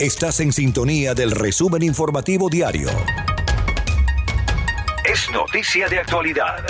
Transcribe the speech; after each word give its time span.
Estás 0.00 0.40
en 0.40 0.52
sintonía 0.52 1.14
del 1.14 1.30
resumen 1.30 1.80
informativo 1.84 2.50
diario. 2.50 2.88
Es 5.04 5.30
noticia 5.30 5.88
de 5.88 6.00
actualidad. 6.00 6.66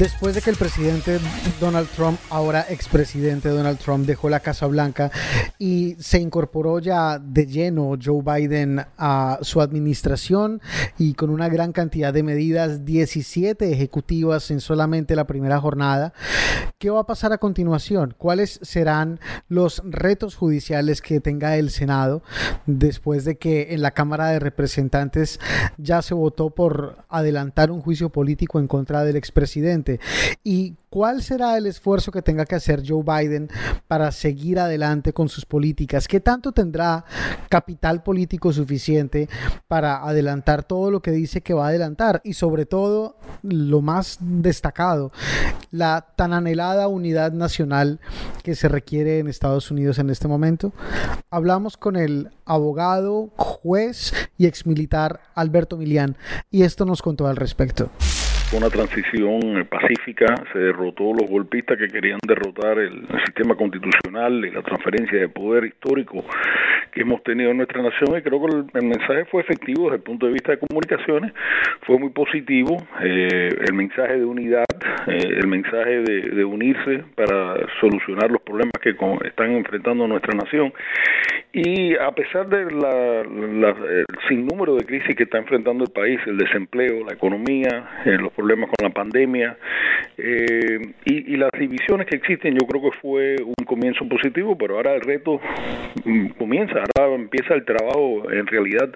Después 0.00 0.34
de 0.34 0.40
que 0.40 0.48
el 0.48 0.56
presidente 0.56 1.18
Donald 1.60 1.86
Trump, 1.94 2.18
ahora 2.30 2.64
expresidente 2.70 3.50
Donald 3.50 3.78
Trump, 3.78 4.06
dejó 4.06 4.30
la 4.30 4.40
Casa 4.40 4.66
Blanca 4.66 5.10
y 5.58 5.94
se 5.98 6.18
incorporó 6.18 6.78
ya 6.78 7.18
de 7.18 7.46
lleno 7.46 7.98
Joe 8.02 8.22
Biden 8.22 8.82
a 8.96 9.38
su 9.42 9.60
administración 9.60 10.62
y 10.96 11.12
con 11.12 11.28
una 11.28 11.50
gran 11.50 11.72
cantidad 11.72 12.14
de 12.14 12.22
medidas, 12.22 12.86
17 12.86 13.70
ejecutivas 13.70 14.50
en 14.50 14.62
solamente 14.62 15.14
la 15.14 15.26
primera 15.26 15.60
jornada, 15.60 16.14
¿qué 16.78 16.88
va 16.88 17.00
a 17.00 17.06
pasar 17.06 17.34
a 17.34 17.38
continuación? 17.38 18.14
¿Cuáles 18.16 18.58
serán 18.62 19.20
los 19.48 19.82
retos 19.84 20.34
judiciales 20.34 21.02
que 21.02 21.20
tenga 21.20 21.58
el 21.58 21.68
Senado 21.68 22.22
después 22.64 23.26
de 23.26 23.36
que 23.36 23.74
en 23.74 23.82
la 23.82 23.90
Cámara 23.90 24.28
de 24.28 24.38
Representantes 24.38 25.40
ya 25.76 26.00
se 26.00 26.14
votó 26.14 26.48
por 26.48 26.96
adelantar 27.10 27.70
un 27.70 27.82
juicio 27.82 28.08
político 28.08 28.58
en 28.58 28.66
contra 28.66 29.04
del 29.04 29.16
expresidente? 29.16 29.89
¿Y 30.44 30.76
cuál 30.90 31.22
será 31.22 31.56
el 31.56 31.66
esfuerzo 31.66 32.12
que 32.12 32.20
tenga 32.20 32.44
que 32.44 32.56
hacer 32.56 32.82
Joe 32.86 33.02
Biden 33.02 33.48
para 33.88 34.12
seguir 34.12 34.58
adelante 34.58 35.12
con 35.12 35.28
sus 35.28 35.46
políticas? 35.46 36.06
¿Qué 36.06 36.20
tanto 36.20 36.52
tendrá 36.52 37.04
capital 37.48 38.02
político 38.02 38.52
suficiente 38.52 39.28
para 39.68 40.02
adelantar 40.04 40.64
todo 40.64 40.90
lo 40.90 41.00
que 41.00 41.12
dice 41.12 41.40
que 41.40 41.54
va 41.54 41.66
a 41.66 41.68
adelantar? 41.70 42.20
Y 42.24 42.34
sobre 42.34 42.66
todo, 42.66 43.16
lo 43.42 43.80
más 43.80 44.18
destacado, 44.20 45.12
la 45.70 46.06
tan 46.16 46.32
anhelada 46.32 46.88
unidad 46.88 47.32
nacional 47.32 48.00
que 48.42 48.54
se 48.54 48.68
requiere 48.68 49.18
en 49.18 49.28
Estados 49.28 49.70
Unidos 49.70 49.98
en 49.98 50.10
este 50.10 50.28
momento. 50.28 50.72
Hablamos 51.30 51.76
con 51.76 51.96
el 51.96 52.30
abogado, 52.44 53.30
juez 53.36 54.12
y 54.36 54.46
exmilitar 54.46 55.20
Alberto 55.34 55.76
Milián 55.76 56.16
y 56.50 56.62
esto 56.62 56.84
nos 56.84 57.02
contó 57.02 57.26
al 57.26 57.36
respecto 57.36 57.90
una 58.52 58.68
transición 58.68 59.58
eh, 59.58 59.64
pacífica, 59.64 60.34
se 60.52 60.58
derrotó 60.58 61.12
los 61.14 61.30
golpistas 61.30 61.78
que 61.78 61.88
querían 61.88 62.18
derrotar 62.26 62.78
el, 62.78 63.06
sistema 63.24 63.54
constitucional 63.54 64.44
y 64.44 64.50
la 64.50 64.62
transferencia 64.62 65.18
de 65.18 65.28
poder 65.28 65.64
histórico 65.64 66.24
que 66.90 67.02
hemos 67.02 67.22
tenido 67.22 67.50
en 67.50 67.58
nuestra 67.58 67.82
nación 67.82 68.18
y 68.18 68.22
creo 68.22 68.40
que 68.44 68.78
el, 68.78 68.84
mensaje 68.84 69.24
fue 69.26 69.42
efectivo 69.42 69.84
desde 69.84 69.96
el 69.96 70.02
punto 70.02 70.26
de 70.26 70.32
vista 70.32 70.52
de 70.52 70.58
comunicaciones, 70.58 71.32
fue 71.82 71.98
muy 71.98 72.10
positivo, 72.10 72.76
eh, 73.02 73.48
el 73.68 73.74
mensaje 73.74 74.18
de 74.18 74.24
unidad, 74.24 74.64
eh, 75.06 75.38
el 75.38 75.46
mensaje 75.46 76.02
de, 76.02 76.44
unirse 76.44 77.04
para 77.14 77.54
solucionar 77.80 78.30
los 78.30 78.42
problemas 78.42 78.72
que 78.82 78.90
están 79.24 79.52
enfrentando 79.52 80.08
nuestra 80.08 80.34
nación 80.34 80.72
y 81.52 81.96
a 81.96 82.10
pesar 82.12 82.48
de 82.48 82.70
la, 82.70 83.20
el 83.20 84.04
sinnúmero 84.28 84.74
de 84.76 84.84
crisis 84.84 85.14
que 85.14 85.24
está 85.24 85.38
enfrentando 85.38 85.84
el 85.84 85.90
país, 85.90 86.18
el 86.26 86.38
desempleo, 86.38 87.04
la 87.04 87.14
economía, 87.14 88.02
los 88.04 88.32
problemas 88.40 88.70
con 88.70 88.88
la 88.88 88.94
pandemia 88.94 89.56
eh, 90.16 90.78
y, 91.04 91.36
las 91.36 91.50
divisiones 91.58 92.06
que 92.06 92.16
existen, 92.16 92.54
yo 92.54 92.66
creo 92.66 92.82
que 92.82 92.98
fue 93.00 93.36
un 93.44 93.64
comienzo 93.64 94.06
positivo, 94.08 94.56
pero 94.56 94.76
ahora 94.76 94.94
el 94.94 95.02
reto 95.02 95.40
mm, 96.04 96.28
comienza, 96.38 96.82
ahora 96.98 97.14
empieza 97.14 97.54
el 97.54 97.64
trabajo 97.64 98.30
en 98.30 98.46
realidad 98.46 98.90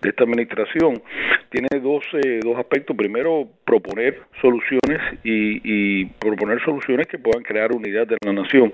de 0.00 0.08
esta 0.08 0.24
administración. 0.24 1.02
Tiene 1.50 1.68
dos, 1.82 2.04
eh, 2.12 2.40
dos 2.42 2.58
aspectos. 2.58 2.96
Primero, 2.96 3.48
proponer 3.64 4.20
soluciones 4.40 5.00
y, 5.24 5.60
y 5.64 6.04
proponer 6.18 6.62
soluciones 6.62 7.06
que 7.06 7.18
puedan 7.18 7.42
crear 7.42 7.72
unidad 7.72 8.06
de 8.06 8.16
la 8.24 8.32
nación. 8.32 8.72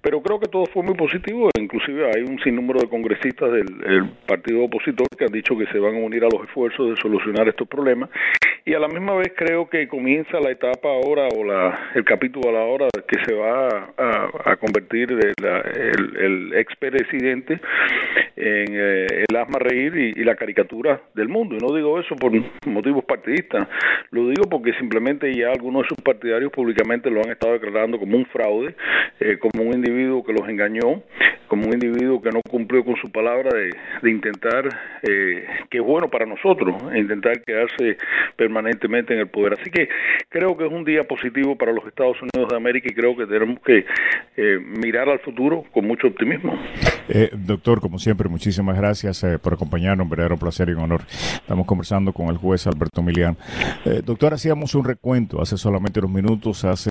Pero 0.00 0.22
creo 0.22 0.38
que 0.38 0.48
todo 0.48 0.66
fue 0.66 0.82
muy 0.82 0.94
positivo, 0.94 1.50
inclusive 1.58 2.10
hay 2.14 2.22
un 2.22 2.38
sinnúmero 2.40 2.80
de 2.80 2.88
congresistas 2.88 3.52
del 3.52 4.10
partido 4.26 4.64
opositor 4.64 5.06
que 5.16 5.24
han 5.24 5.32
dicho 5.32 5.56
que 5.56 5.66
se 5.66 5.78
van 5.78 5.96
a 5.96 5.98
unir 5.98 6.24
a 6.24 6.28
los 6.32 6.44
esfuerzos 6.46 6.90
de 6.90 6.96
solucionar 7.00 7.48
estos 7.48 7.68
problemas 7.68 8.10
y 8.64 8.74
a 8.74 8.78
la 8.78 8.88
misma 8.88 9.14
vez 9.14 9.32
creo 9.36 9.68
que 9.68 9.88
comienza 9.88 10.38
la 10.40 10.50
etapa 10.50 10.88
ahora 10.88 11.26
o 11.36 11.44
la, 11.44 11.90
el 11.94 12.04
capítulo 12.04 12.50
a 12.50 12.52
la 12.52 12.64
hora 12.64 12.88
que 13.08 13.18
se 13.24 13.34
va 13.34 13.92
a, 13.96 14.56
convertir 14.56 15.10
el, 15.10 16.16
el, 16.16 16.54
expresidente 16.54 17.60
en 18.36 18.66
eh, 18.70 19.24
el 19.28 19.36
asma 19.36 19.58
reír 19.58 19.96
y, 20.16 20.22
la 20.22 20.36
caricatura 20.36 21.00
del 21.14 21.28
mundo. 21.28 21.56
Y 21.56 21.58
no 21.58 21.74
digo 21.74 21.98
eso 21.98 22.14
por 22.14 22.32
motivos 22.66 23.04
partidistas, 23.04 23.66
lo 24.10 24.28
digo 24.28 24.44
porque 24.48 24.72
simplemente 24.74 25.34
ya 25.34 25.50
algunos 25.50 25.82
de 25.82 25.88
sus 25.88 25.98
partidarios 26.04 26.52
públicamente 26.52 27.10
lo 27.10 27.20
han 27.20 27.30
estado 27.30 27.54
declarando 27.54 27.98
como 27.98 28.16
un 28.16 28.26
fraude, 28.26 28.76
eh, 29.18 29.38
como 29.38 29.64
un 29.64 29.74
individuo 29.74 30.22
que 30.22 30.32
los 30.32 30.48
engañó, 30.48 31.02
como 31.52 31.66
un 31.66 31.74
individuo 31.74 32.22
que 32.22 32.30
no 32.30 32.40
cumplió 32.48 32.82
con 32.82 32.96
su 32.96 33.12
palabra 33.12 33.50
de, 33.52 34.10
intentar, 34.10 34.64
eh, 35.02 35.44
que 35.68 35.78
es 35.80 35.84
bueno 35.84 36.08
para 36.08 36.24
nosotros, 36.24 36.74
intentar 36.96 37.42
quedarse 37.42 37.98
permanentemente 38.36 39.12
en 39.12 39.20
el 39.20 39.26
poder. 39.26 39.58
Así 39.60 39.70
que 39.70 39.86
creo 40.30 40.56
que 40.56 40.64
es 40.64 40.72
un 40.72 40.82
día 40.82 41.06
positivo 41.06 41.54
para 41.54 41.72
los 41.72 41.86
Estados 41.86 42.16
Unidos 42.22 42.48
de 42.48 42.56
América 42.56 42.88
y 42.90 42.94
creo 42.94 43.14
que 43.14 43.26
tenemos 43.26 43.60
que 43.60 43.84
eh, 44.34 44.58
mirar 44.82 45.10
al 45.10 45.18
futuro 45.18 45.64
con 45.72 45.86
mucho 45.86 46.06
optimismo. 46.06 46.58
Eh, 47.10 47.28
doctor, 47.34 47.82
como 47.82 47.98
siempre, 47.98 48.30
muchísimas 48.30 48.74
gracias 48.78 49.22
eh, 49.22 49.38
por 49.38 49.52
acompañarnos, 49.52 50.06
un 50.06 50.10
verdadero 50.10 50.38
placer 50.38 50.70
y 50.70 50.72
un 50.72 50.78
honor. 50.78 51.02
Estamos 51.34 51.66
conversando 51.66 52.14
con 52.14 52.28
el 52.28 52.38
juez 52.38 52.66
Alberto 52.66 53.02
Milián. 53.02 53.36
doctor, 54.06 54.32
hacíamos 54.32 54.74
un 54.74 54.86
recuento 54.86 55.42
hace 55.42 55.58
solamente 55.58 56.00
unos 56.00 56.12
minutos, 56.12 56.64
hace 56.64 56.88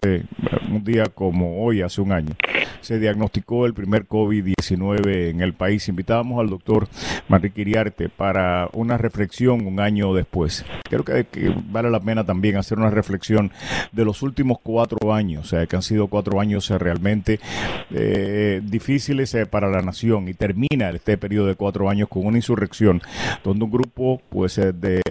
un 0.69 0.83
día 0.83 1.05
como 1.05 1.66
hoy, 1.66 1.81
hace 1.81 2.00
un 2.00 2.11
año, 2.11 2.35
se 2.81 3.00
diagnosticó 3.00 3.66
el 3.66 3.74
primer 3.74 4.08
COVID-19 4.08 5.30
en 5.30 5.42
el 5.42 5.53
país. 5.53 5.88
Invitábamos 5.88 6.40
al 6.40 6.50
doctor 6.50 6.88
Manrique 7.28 7.62
Iriarte 7.62 8.09
para 8.09 8.69
una 8.74 8.97
reflexión 8.97 9.66
un 9.66 9.80
año 9.80 10.14
después. 10.14 10.66
Creo 10.90 11.03
que, 11.03 11.25
vale 11.69 11.90
la 11.90 12.00
pena 12.00 12.25
también 12.25 12.58
hacer 12.58 12.78
una 12.78 12.90
reflexión 12.90 13.52
de 13.92 14.06
los 14.06 14.22
últimos 14.22 14.58
cuatro 14.62 15.14
años, 15.14 15.53
o 15.53 15.68
que 15.68 15.75
han 15.75 15.81
sido 15.81 16.08
cuatro 16.08 16.40
años 16.40 16.69
eh, 16.69 16.78
realmente 16.78 17.40
eh, 17.92 18.62
difíciles 18.64 19.34
eh, 19.36 19.46
para 19.46 19.69
la 19.69 19.81
nación 19.81 20.28
y 20.28 20.34
termina 20.34 20.90
este 20.90 21.18
periodo 21.18 21.48
de 21.48 21.56
cuatro 21.56 21.90
años 21.90 22.08
con 22.09 22.25
una 22.25 22.38
insurrección 22.38 23.02
donde 23.44 23.66
un 23.66 23.72
grupo 23.72 24.22
pues 24.30 24.56
de 24.56 25.02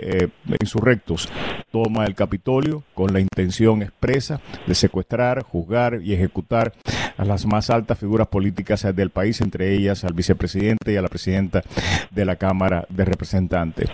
insurrectos 0.61 1.29
toma 1.71 2.05
el 2.05 2.15
Capitolio 2.15 2.83
con 2.95 3.13
la 3.13 3.21
intención 3.21 3.83
expresa 3.83 4.41
de 4.67 4.75
secuestrar, 4.75 5.43
juzgar 5.43 6.01
y 6.03 6.13
ejecutar 6.13 6.73
a 7.21 7.25
las 7.27 7.45
más 7.45 7.69
altas 7.69 7.99
figuras 7.99 8.29
políticas 8.29 8.87
del 8.97 9.11
país, 9.11 9.43
entre 9.43 9.75
ellas 9.75 10.05
al 10.05 10.15
vicepresidente 10.15 10.93
y 10.93 10.97
a 10.97 11.03
la 11.03 11.09
presidenta 11.09 11.63
de 12.11 12.25
la 12.25 12.37
Cámara 12.37 12.87
de 12.89 13.05
Representantes. 13.05 13.91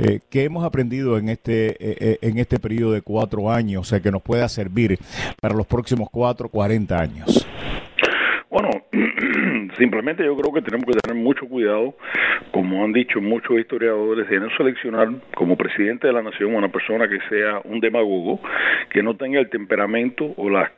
Eh, 0.00 0.18
¿Qué 0.28 0.42
hemos 0.42 0.64
aprendido 0.64 1.16
en 1.16 1.28
este, 1.28 1.68
eh, 1.68 1.96
eh, 2.00 2.18
en 2.22 2.38
este 2.38 2.58
periodo 2.58 2.90
de 2.90 3.02
cuatro 3.02 3.52
años, 3.52 3.92
o 3.92 4.02
que 4.02 4.10
nos 4.10 4.20
pueda 4.20 4.48
servir 4.48 4.98
para 5.40 5.54
los 5.54 5.66
próximos 5.66 6.08
cuatro, 6.10 6.48
cuarenta 6.48 6.98
años? 6.98 7.46
Bueno, 8.50 8.70
simplemente 9.76 10.24
yo 10.24 10.36
creo 10.36 10.52
que 10.52 10.62
tenemos 10.62 10.86
que 10.86 10.98
tener 11.00 11.22
mucho 11.22 11.46
cuidado, 11.46 11.94
como 12.50 12.84
han 12.84 12.92
dicho 12.92 13.20
muchos 13.20 13.58
historiadores, 13.58 14.28
de 14.28 14.40
no 14.40 14.48
seleccionar 14.56 15.08
como 15.34 15.56
presidente 15.56 16.06
de 16.06 16.12
la 16.12 16.22
nación 16.22 16.54
una 16.54 16.68
persona 16.68 17.08
que 17.08 17.18
sea 17.28 17.60
un 17.64 17.80
demagogo, 17.80 18.40
que 18.90 19.02
no 19.02 19.16
tenga 19.16 19.40
el 19.40 19.48
temperamento 19.48 20.34
o 20.36 20.48
la, 20.48 20.72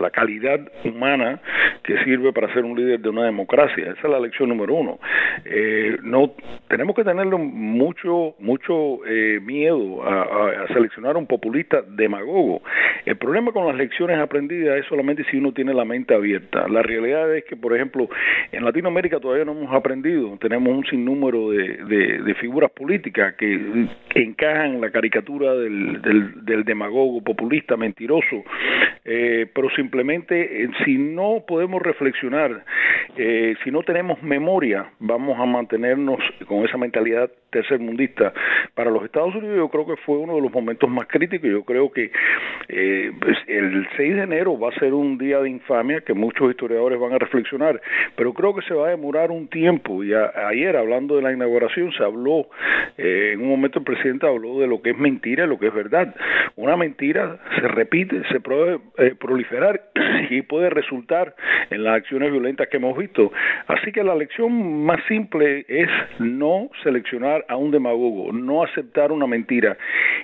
la, 0.00 0.10
calidad 0.10 0.60
humana 0.84 1.40
que 1.82 1.96
sirve 2.04 2.32
para 2.32 2.52
ser 2.52 2.64
un 2.64 2.76
líder 2.76 3.00
de 3.00 3.08
una 3.08 3.24
democracia. 3.24 3.92
Esa 3.92 4.06
es 4.06 4.10
la 4.10 4.20
lección 4.20 4.48
número 4.48 4.74
uno. 4.74 4.98
Eh, 5.44 5.96
no 6.02 6.34
tenemos 6.72 6.96
que 6.96 7.04
tenerle 7.04 7.36
mucho 7.36 8.34
mucho 8.38 9.04
eh, 9.04 9.40
miedo 9.42 10.02
a, 10.02 10.66
seleccionar 10.68 11.18
un 11.18 11.26
populista 11.26 11.82
demagogo. 11.82 12.62
El 13.04 13.16
problema 13.16 13.52
con 13.52 13.66
las 13.66 13.76
lecciones 13.76 14.18
aprendidas 14.18 14.80
es 14.80 14.86
solamente 14.86 15.22
si 15.30 15.36
uno 15.36 15.52
tiene 15.52 15.74
la 15.74 15.84
mente 15.84 16.14
abierta. 16.14 16.66
La 16.68 16.82
realidad 16.82 17.36
es 17.36 17.44
que, 17.44 17.56
por 17.56 17.74
ejemplo, 17.74 18.08
en 18.50 18.64
Latinoamérica 18.64 19.20
todavía 19.20 19.44
no 19.44 19.52
hemos 19.52 19.74
aprendido, 19.74 20.38
tenemos 20.40 20.74
un 20.74 20.86
sinnúmero 20.86 21.50
de, 21.50 22.22
de, 22.24 22.34
figuras 22.36 22.70
políticas 22.70 23.34
que, 23.34 23.88
encajan 24.14 24.80
la 24.80 24.90
caricatura 24.90 25.54
del, 25.54 26.00
del, 26.00 26.64
demagogo 26.64 27.20
populista 27.20 27.76
mentiroso, 27.76 28.44
eh, 29.04 29.46
pero 29.54 29.68
simplemente 29.76 30.64
eh, 30.64 30.70
si 30.84 30.96
no 30.96 31.44
podemos 31.46 31.82
reflexionar, 31.82 32.64
eh, 33.16 33.54
si 33.62 33.70
no 33.70 33.82
tenemos 33.82 34.22
memoria, 34.22 34.86
vamos 35.00 35.38
a 35.38 35.44
mantenernos 35.44 36.18
con 36.46 36.61
esa 36.64 36.78
mentalidad 36.78 37.30
tercermundista. 37.50 38.32
Para 38.74 38.90
los 38.90 39.04
Estados 39.04 39.34
Unidos 39.34 39.56
yo 39.56 39.68
creo 39.68 39.86
que 39.86 39.96
fue 40.04 40.18
uno 40.18 40.36
de 40.36 40.40
los 40.42 40.52
momentos 40.52 40.88
más 40.88 41.06
críticos, 41.06 41.50
yo 41.50 41.64
creo 41.64 41.92
que 41.92 42.10
pues, 43.20 43.36
el 43.46 43.86
6 43.96 44.16
de 44.16 44.22
enero 44.22 44.58
va 44.58 44.70
a 44.70 44.78
ser 44.78 44.94
un 44.94 45.18
día 45.18 45.40
de 45.40 45.50
infamia 45.50 46.00
que 46.00 46.14
muchos 46.14 46.50
historiadores 46.50 46.98
van 46.98 47.12
a 47.12 47.18
reflexionar, 47.18 47.80
pero 48.16 48.32
creo 48.32 48.54
que 48.54 48.62
se 48.62 48.74
va 48.74 48.88
a 48.88 48.90
demorar 48.90 49.30
un 49.30 49.48
tiempo. 49.48 50.02
Y 50.04 50.12
ayer, 50.14 50.76
hablando 50.76 51.16
de 51.16 51.22
la 51.22 51.32
inauguración, 51.32 51.92
se 51.92 52.02
habló, 52.02 52.48
eh, 52.98 53.32
en 53.34 53.40
un 53.40 53.48
momento 53.48 53.78
el 53.78 53.84
presidente 53.84 54.26
habló 54.26 54.60
de 54.60 54.66
lo 54.66 54.82
que 54.82 54.90
es 54.90 54.98
mentira 54.98 55.44
y 55.44 55.48
lo 55.48 55.58
que 55.58 55.68
es 55.68 55.74
verdad. 55.74 56.14
Una 56.56 56.76
mentira 56.76 57.38
se 57.56 57.68
repite, 57.68 58.22
se 58.30 58.40
puede 58.40 58.78
eh, 58.98 59.14
proliferar 59.18 59.82
y 60.30 60.42
puede 60.42 60.70
resultar 60.70 61.34
en 61.70 61.84
las 61.84 61.96
acciones 61.96 62.30
violentas 62.30 62.68
que 62.68 62.76
hemos 62.76 62.96
visto. 62.96 63.32
Así 63.66 63.92
que 63.92 64.02
la 64.02 64.14
lección 64.14 64.84
más 64.84 65.00
simple 65.08 65.64
es 65.68 65.88
no 66.18 66.51
seleccionar 66.82 67.44
a 67.48 67.56
un 67.56 67.70
demagogo, 67.70 68.32
no 68.32 68.62
aceptar 68.62 69.12
una 69.12 69.26
mentira. 69.26 69.76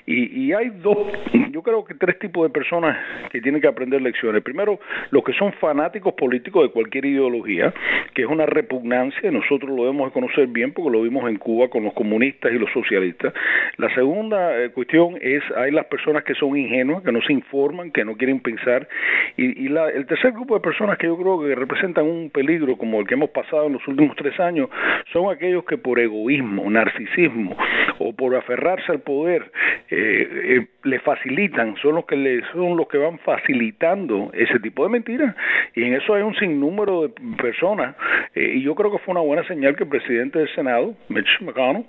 Y, 0.07 0.45
y 0.45 0.53
hay 0.53 0.71
dos, 0.83 0.99
yo 1.51 1.63
creo 1.63 1.85
que 1.85 1.95
tres 1.95 2.19
tipos 2.19 2.47
de 2.47 2.51
personas 2.51 2.97
que 3.31 3.41
tienen 3.41 3.61
que 3.61 3.69
aprender 3.69 4.01
lecciones. 4.01 4.43
Primero, 4.43 4.79
los 5.11 5.23
que 5.25 5.33
son 5.35 5.53
fanáticos 5.55 6.15
políticos 6.15 6.63
de 6.63 6.71
cualquier 6.71 7.05
ideología, 7.05 7.73
que 8.15 8.23
es 8.23 8.29
una 8.29 8.47
repugnancia, 8.47 9.31
nosotros 9.31 9.71
lo 9.71 9.85
debemos 9.85 10.13
conocer 10.13 10.47
bien 10.49 10.73
porque 10.73 10.91
lo 10.91 11.03
vimos 11.03 11.29
en 11.29 11.37
Cuba 11.37 11.69
con 11.69 11.85
los 11.85 11.93
comunistas 11.95 12.53
y 12.53 12.59
los 12.59 12.71
socialistas. 12.73 13.33
La 13.77 13.93
segunda 13.95 14.59
eh, 14.59 14.71
cuestión 14.71 15.19
es, 15.21 15.43
hay 15.57 15.71
las 15.71 15.87
personas 15.87 16.25
que 16.25 16.35
son 16.35 16.57
ingenuas, 16.57 17.03
que 17.03 17.13
no 17.13 17.21
se 17.23 17.33
informan, 17.33 17.91
que 17.91 18.05
no 18.05 18.17
quieren 18.17 18.41
pensar, 18.41 18.89
y, 19.37 19.69
la, 19.69 19.89
el 19.91 20.07
tercer 20.07 20.33
grupo 20.33 20.55
de 20.55 20.61
personas 20.61 20.99
que 20.99 21.07
yo 21.07 21.17
creo 21.17 21.41
que 21.41 21.55
representan 21.55 22.05
un 22.05 22.31
peligro 22.31 22.77
como 22.77 23.01
el 23.01 23.07
que 23.07 23.15
hemos 23.15 23.31
pasado 23.31 23.67
en 23.67 23.75
los 23.75 23.87
últimos 23.87 24.17
tres 24.17 24.39
años, 24.41 24.69
son 25.13 25.31
aquellos 25.31 25.65
que 25.65 25.79
por 25.79 25.99
egoísmo, 26.19 26.71
narcisismo 26.71 27.57
o 27.99 28.13
por 28.13 28.35
aferrarse 28.37 28.93
al 28.93 29.01
poder 29.01 29.51
eh, 29.91 30.29
eh, 30.31 30.67
le 30.85 31.01
facilitan, 31.01 31.77
son 31.77 31.97
los 31.97 32.05
que 32.05 32.17
le, 32.17 32.43
son 32.53 32.77
los 32.77 32.89
que 32.89 32.99
van 32.99 33.19
facilitando 33.21 34.31
ese 34.35 34.59
tipo 34.61 34.85
de 34.85 34.91
mentiras. 34.91 35.35
Y 35.75 35.85
en 35.85 35.95
eso 35.95 36.15
hay 36.15 36.23
un 36.23 36.35
sinnúmero 36.37 37.03
de 37.03 37.15
personas 37.41 37.97
eh, 38.35 38.53
y 38.57 38.63
yo 38.63 38.75
creo 38.75 38.93
que 38.93 38.99
fue 38.99 39.13
una 39.13 39.21
buena 39.21 39.47
señal 39.47 39.77
que 39.77 39.85
el 39.85 39.91
presidente 39.91 40.39
del 40.39 40.55
Senado, 40.55 40.95
Mitch 41.09 41.41
McConnell, 41.41 41.85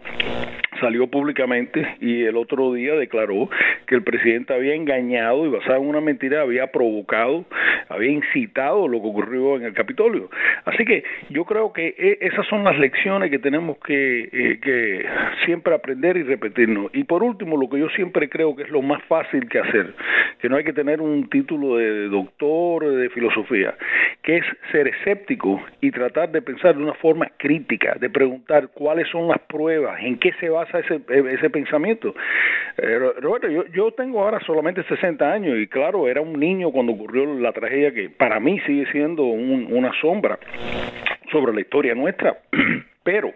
salió 0.79 1.07
públicamente 1.07 1.95
y 2.01 2.23
el 2.23 2.37
otro 2.37 2.73
día 2.73 2.95
declaró 2.95 3.49
que 3.87 3.95
el 3.95 4.03
presidente 4.03 4.53
había 4.53 4.75
engañado 4.75 5.45
y 5.45 5.49
basado 5.49 5.81
en 5.81 5.87
una 5.87 6.01
mentira 6.01 6.41
había 6.41 6.67
provocado, 6.67 7.45
había 7.89 8.11
incitado 8.11 8.87
lo 8.87 9.01
que 9.01 9.07
ocurrió 9.07 9.55
en 9.55 9.63
el 9.63 9.73
Capitolio. 9.73 10.29
Así 10.65 10.85
que 10.85 11.03
yo 11.29 11.45
creo 11.45 11.73
que 11.73 11.95
e, 11.97 12.17
esas 12.21 12.45
son 12.47 12.63
las 12.63 12.77
lecciones 12.77 13.29
que 13.29 13.39
tenemos 13.39 13.77
que, 13.79 14.29
eh, 14.31 14.59
que 14.61 15.05
siempre 15.45 15.73
aprender 15.73 16.17
y 16.17 16.23
repetirnos. 16.23 16.91
Y 16.93 17.03
por 17.03 17.23
último, 17.23 17.57
lo 17.57 17.69
que 17.69 17.79
yo 17.79 17.89
siempre 17.89 18.29
creo 18.29 18.55
que 18.55 18.63
es 18.63 18.69
lo 18.69 18.81
más 18.81 19.01
fácil 19.03 19.47
que 19.49 19.59
hacer, 19.59 19.93
que 20.39 20.49
no 20.49 20.57
hay 20.57 20.63
que 20.63 20.73
tener 20.73 21.01
un 21.01 21.29
título 21.29 21.77
de 21.77 22.07
doctor 22.07 22.89
de 22.89 23.09
filosofía, 23.09 23.75
que 24.21 24.37
es 24.37 24.45
ser 24.71 24.87
escéptico 24.87 25.61
y 25.81 25.91
tratar 25.91 26.31
de 26.31 26.41
pensar 26.41 26.75
de 26.75 26.83
una 26.83 26.93
forma 26.93 27.27
crítica, 27.37 27.95
de 27.99 28.09
preguntar 28.09 28.69
cuáles 28.73 29.07
son 29.09 29.27
las 29.27 29.39
pruebas, 29.39 29.99
en 30.01 30.17
qué 30.19 30.33
se 30.39 30.49
basa 30.49 30.68
ese, 30.77 31.01
ese 31.09 31.49
pensamiento. 31.49 32.13
Eh, 32.77 32.99
Roberto, 33.19 33.49
yo, 33.49 33.65
yo 33.67 33.91
tengo 33.91 34.21
ahora 34.21 34.39
solamente 34.45 34.83
60 34.83 35.31
años 35.31 35.57
y 35.57 35.67
claro, 35.67 36.07
era 36.07 36.21
un 36.21 36.39
niño 36.39 36.71
cuando 36.71 36.93
ocurrió 36.93 37.25
la 37.25 37.51
tragedia 37.51 37.91
que 37.91 38.09
para 38.09 38.39
mí 38.39 38.59
sigue 38.67 38.85
siendo 38.91 39.23
un, 39.23 39.67
una 39.71 39.91
sombra 39.99 40.37
sobre 41.31 41.53
la 41.53 41.61
historia 41.61 41.95
nuestra, 41.95 42.37
pero 43.03 43.33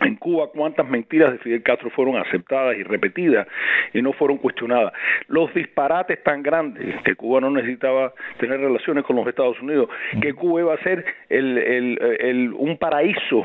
en 0.00 0.16
Cuba 0.16 0.48
cuántas 0.52 0.88
mentiras 0.88 1.32
de 1.32 1.38
Fidel 1.38 1.62
Castro 1.62 1.90
fueron 1.90 2.16
aceptadas 2.16 2.76
y 2.76 2.82
repetidas 2.82 3.46
y 3.92 4.02
no 4.02 4.12
fueron 4.12 4.38
cuestionadas. 4.38 4.92
Los 5.28 5.52
disparates 5.54 6.22
tan 6.22 6.42
grandes 6.42 6.94
que 7.02 7.14
Cuba 7.14 7.40
no 7.40 7.50
necesitaba 7.50 8.12
tener 8.38 8.60
relaciones 8.60 9.04
con 9.04 9.16
los 9.16 9.26
Estados 9.26 9.60
Unidos, 9.60 9.88
que 10.20 10.32
Cuba 10.32 10.60
iba 10.60 10.74
a 10.74 10.78
ser 10.78 11.04
el, 11.28 11.58
el, 11.58 11.98
el, 12.20 12.52
un 12.54 12.76
paraíso 12.78 13.44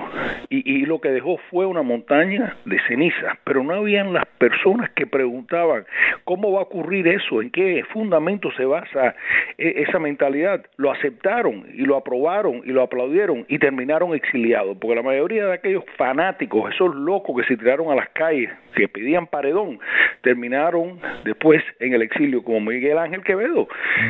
y, 0.49 0.81
y, 0.81 0.85
lo 0.85 1.01
que 1.01 1.09
dejó 1.09 1.37
fue 1.49 1.65
una 1.65 1.81
montaña 1.81 2.55
de 2.65 2.79
cenizas, 2.87 3.37
pero 3.43 3.63
no 3.63 3.73
habían 3.73 4.13
las 4.13 4.25
personas 4.37 4.91
que 4.91 5.07
preguntaban 5.07 5.85
cómo 6.23 6.51
va 6.51 6.59
a 6.59 6.63
ocurrir 6.63 7.07
eso, 7.07 7.41
en 7.41 7.49
qué 7.51 7.83
fundamento 7.91 8.51
se 8.51 8.65
basa 8.65 9.15
esa 9.57 9.99
mentalidad. 9.99 10.65
Lo 10.77 10.91
aceptaron 10.91 11.65
y 11.73 11.81
lo 11.81 11.97
aprobaron 11.97 12.61
y 12.65 12.69
lo 12.69 12.83
aplaudieron 12.83 13.45
y 13.47 13.59
terminaron 13.59 14.13
exiliados, 14.13 14.77
porque 14.79 14.95
la 14.95 15.01
mayoría 15.01 15.45
de 15.45 15.53
aquellos 15.53 15.83
fanáticos 15.97 16.44
esos 16.71 16.95
locos 16.95 17.35
que 17.37 17.47
se 17.47 17.57
tiraron 17.57 17.91
a 17.91 17.95
las 17.95 18.09
calles, 18.09 18.51
que 18.75 18.87
pedían 18.87 19.27
paredón, 19.27 19.79
terminaron 20.21 20.99
después 21.23 21.63
en 21.79 21.93
el 21.93 22.01
exilio, 22.01 22.43
como 22.43 22.59
Miguel 22.59 22.97
Ángel 22.97 23.23
Quevedo, 23.23 23.67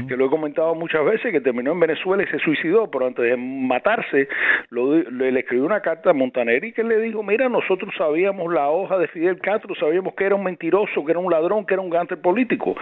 que 0.07 0.17
lo 0.17 0.25
he 0.25 0.29
comentado 0.29 0.75
muchas 0.75 1.05
veces, 1.05 1.31
que 1.31 1.41
terminó 1.41 1.71
en 1.71 1.79
Venezuela 1.79 2.23
y 2.23 2.27
se 2.27 2.39
suicidó, 2.39 2.89
pero 2.89 3.07
antes 3.07 3.23
de 3.23 3.37
matarse, 3.37 4.27
lo, 4.69 4.95
le 4.95 5.39
escribió 5.39 5.65
una 5.65 5.81
carta 5.81 6.09
a 6.09 6.13
Montaneri 6.13 6.71
que 6.73 6.83
le 6.83 6.99
dijo, 6.99 7.23
mira, 7.23 7.49
nosotros 7.49 7.93
sabíamos 7.97 8.53
la 8.53 8.69
hoja 8.69 8.97
de 8.97 9.07
Fidel 9.07 9.39
Castro, 9.39 9.75
sabíamos 9.75 10.13
que 10.15 10.25
era 10.25 10.35
un 10.35 10.43
mentiroso, 10.43 11.05
que 11.05 11.11
era 11.11 11.19
un 11.19 11.31
ladrón, 11.31 11.65
que 11.65 11.73
era 11.73 11.81
un 11.81 11.89
gante 11.89 12.17
político, 12.17 12.75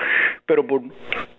pero 0.45 0.65
por 0.65 0.81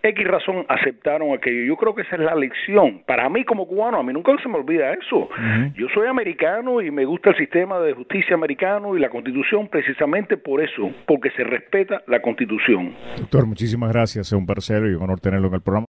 X 0.02 0.26
razón 0.26 0.66
aceptaron 0.68 1.32
aquello. 1.32 1.64
Yo 1.64 1.76
creo 1.76 1.94
que 1.94 2.02
esa 2.02 2.16
es 2.16 2.22
la 2.22 2.34
lección. 2.34 3.02
Para 3.06 3.28
mí 3.28 3.44
como 3.44 3.66
cubano, 3.66 3.98
a 3.98 4.02
mí 4.02 4.12
nunca 4.12 4.34
se 4.42 4.48
me 4.48 4.56
olvida 4.56 4.92
eso. 4.92 5.28
Yo 5.76 5.88
soy 5.94 6.06
americano 6.08 6.82
y 6.82 6.90
me 6.90 7.04
gusta 7.04 7.30
el 7.30 7.36
sistema 7.36 7.80
de 7.80 7.94
justicia 7.94 8.34
americano 8.34 8.96
y 8.96 9.00
la 9.00 9.08
constitución 9.08 9.68
precisamente 9.68 10.33
por 10.36 10.62
eso, 10.62 10.90
porque 11.06 11.30
se 11.36 11.44
respeta 11.44 12.02
la 12.06 12.20
constitución. 12.20 12.94
Doctor, 13.18 13.46
muchísimas 13.46 13.92
gracias. 13.92 14.28
Es 14.28 14.32
un 14.32 14.46
placer 14.46 14.82
y 14.84 14.94
un 14.94 15.02
honor 15.02 15.20
tenerlo 15.20 15.48
en 15.48 15.54
el 15.54 15.62
programa. 15.62 15.86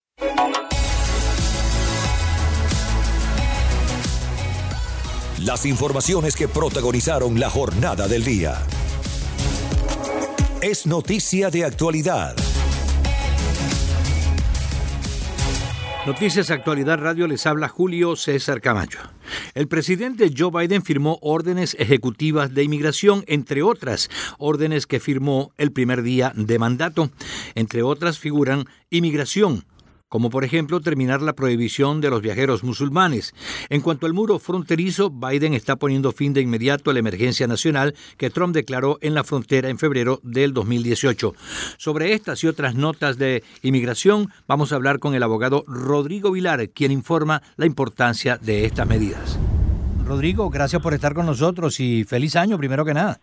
Las 5.46 5.66
informaciones 5.66 6.36
que 6.36 6.48
protagonizaron 6.48 7.40
la 7.40 7.50
jornada 7.50 8.08
del 8.08 8.24
día. 8.24 8.56
Es 10.62 10.88
noticia 10.88 11.52
de 11.52 11.66
actualidad. 11.66 12.36
Noticias 16.06 16.52
Actualidad 16.52 17.00
Radio 17.00 17.26
les 17.26 17.48
habla 17.48 17.68
Julio 17.68 18.16
César 18.16 18.62
Camacho. 18.62 19.00
El 19.56 19.68
presidente 19.68 20.32
Joe 20.38 20.52
Biden 20.52 20.84
firmó 20.84 21.18
órdenes 21.24 21.76
ejecutivas 21.80 22.54
de 22.54 22.62
inmigración, 22.62 23.24
entre 23.26 23.64
otras 23.64 24.12
órdenes 24.38 24.86
que 24.86 25.00
firmó 25.00 25.52
el 25.58 25.72
primer 25.72 26.04
día 26.04 26.32
de 26.36 26.60
mandato. 26.60 27.10
Entre 27.56 27.82
otras 27.82 28.20
figuran 28.20 28.66
inmigración, 28.92 29.66
como 30.10 30.30
por 30.30 30.44
ejemplo 30.44 30.80
terminar 30.80 31.22
la 31.22 31.34
prohibición 31.34 32.02
de 32.02 32.10
los 32.10 32.22
viajeros 32.22 32.64
musulmanes. 32.64 33.34
En 33.70 33.82
cuanto 33.82 34.06
al 34.06 34.14
muro 34.14 34.40
fronterizo, 34.40 35.10
Biden 35.10 35.54
está 35.54 35.76
poniendo 35.76 36.12
fin 36.12 36.34
de 36.34 36.42
inmediato 36.42 36.90
a 36.90 36.94
la 36.94 37.00
emergencia 37.00 37.48
nacional 37.48 37.94
que 38.18 38.30
Trump 38.30 38.54
declaró 38.54 38.98
en 39.02 39.14
la 39.14 39.24
frontera 39.24 39.70
en 39.70 39.78
febrero 39.78 40.20
del 40.24 40.54
2018. 40.54 41.34
Sobre 41.78 42.14
estas 42.14 42.44
y 42.44 42.48
otras 42.48 42.76
notas 42.76 43.18
de 43.18 43.44
inmigración, 43.62 44.30
vamos 44.48 44.72
a 44.72 44.76
hablar 44.76 45.00
con 45.00 45.16
el 45.16 45.24
abogado 45.24 45.64
Rodrigo 45.68 46.32
Vilar, 46.32 46.70
quien 46.70 46.92
informa 46.92 47.42
la 47.58 47.66
importancia 47.66 48.38
de 48.38 48.66
estas 48.66 48.88
medidas. 48.88 49.40
Rodrigo, 50.06 50.50
gracias 50.50 50.82
por 50.82 50.94
estar 50.94 51.14
con 51.14 51.26
nosotros 51.26 51.80
y 51.80 52.04
feliz 52.04 52.36
año 52.36 52.58
primero 52.58 52.86
que 52.86 52.94
nada. 52.94 53.18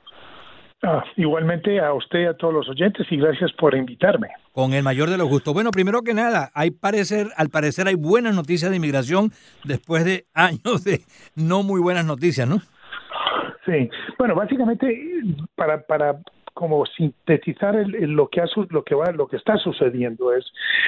Ah, 0.82 1.04
igualmente 1.16 1.78
a 1.78 1.94
usted 1.94 2.22
y 2.22 2.26
a 2.26 2.34
todos 2.34 2.52
los 2.52 2.68
oyentes 2.68 3.06
y 3.10 3.16
gracias 3.16 3.52
por 3.52 3.76
invitarme. 3.76 4.28
Con 4.52 4.74
el 4.74 4.82
mayor 4.82 5.08
de 5.08 5.16
los 5.16 5.28
gustos. 5.28 5.54
Bueno, 5.54 5.70
primero 5.70 6.02
que 6.02 6.14
nada, 6.14 6.50
hay 6.54 6.70
parecer, 6.70 7.28
al 7.36 7.48
parecer 7.48 7.88
hay 7.88 7.94
buenas 7.94 8.34
noticias 8.34 8.70
de 8.70 8.76
inmigración 8.76 9.32
después 9.64 10.04
de 10.04 10.26
años 10.34 10.84
de 10.84 11.00
no 11.34 11.62
muy 11.62 11.80
buenas 11.80 12.04
noticias, 12.04 12.48
¿no? 12.48 12.58
Sí, 13.64 13.88
bueno, 14.18 14.34
básicamente 14.34 14.86
para, 15.54 15.82
para 15.86 16.18
como 16.54 16.84
sintetizar 16.86 17.76
el, 17.76 17.90
lo 18.12 18.28
que 18.28 18.40
ha, 18.40 18.46
lo 18.70 18.82
que 18.82 18.94
va 18.94 19.12
lo 19.12 19.26
que 19.26 19.36
está 19.36 19.56
sucediendo 19.58 20.32
es 20.32 20.44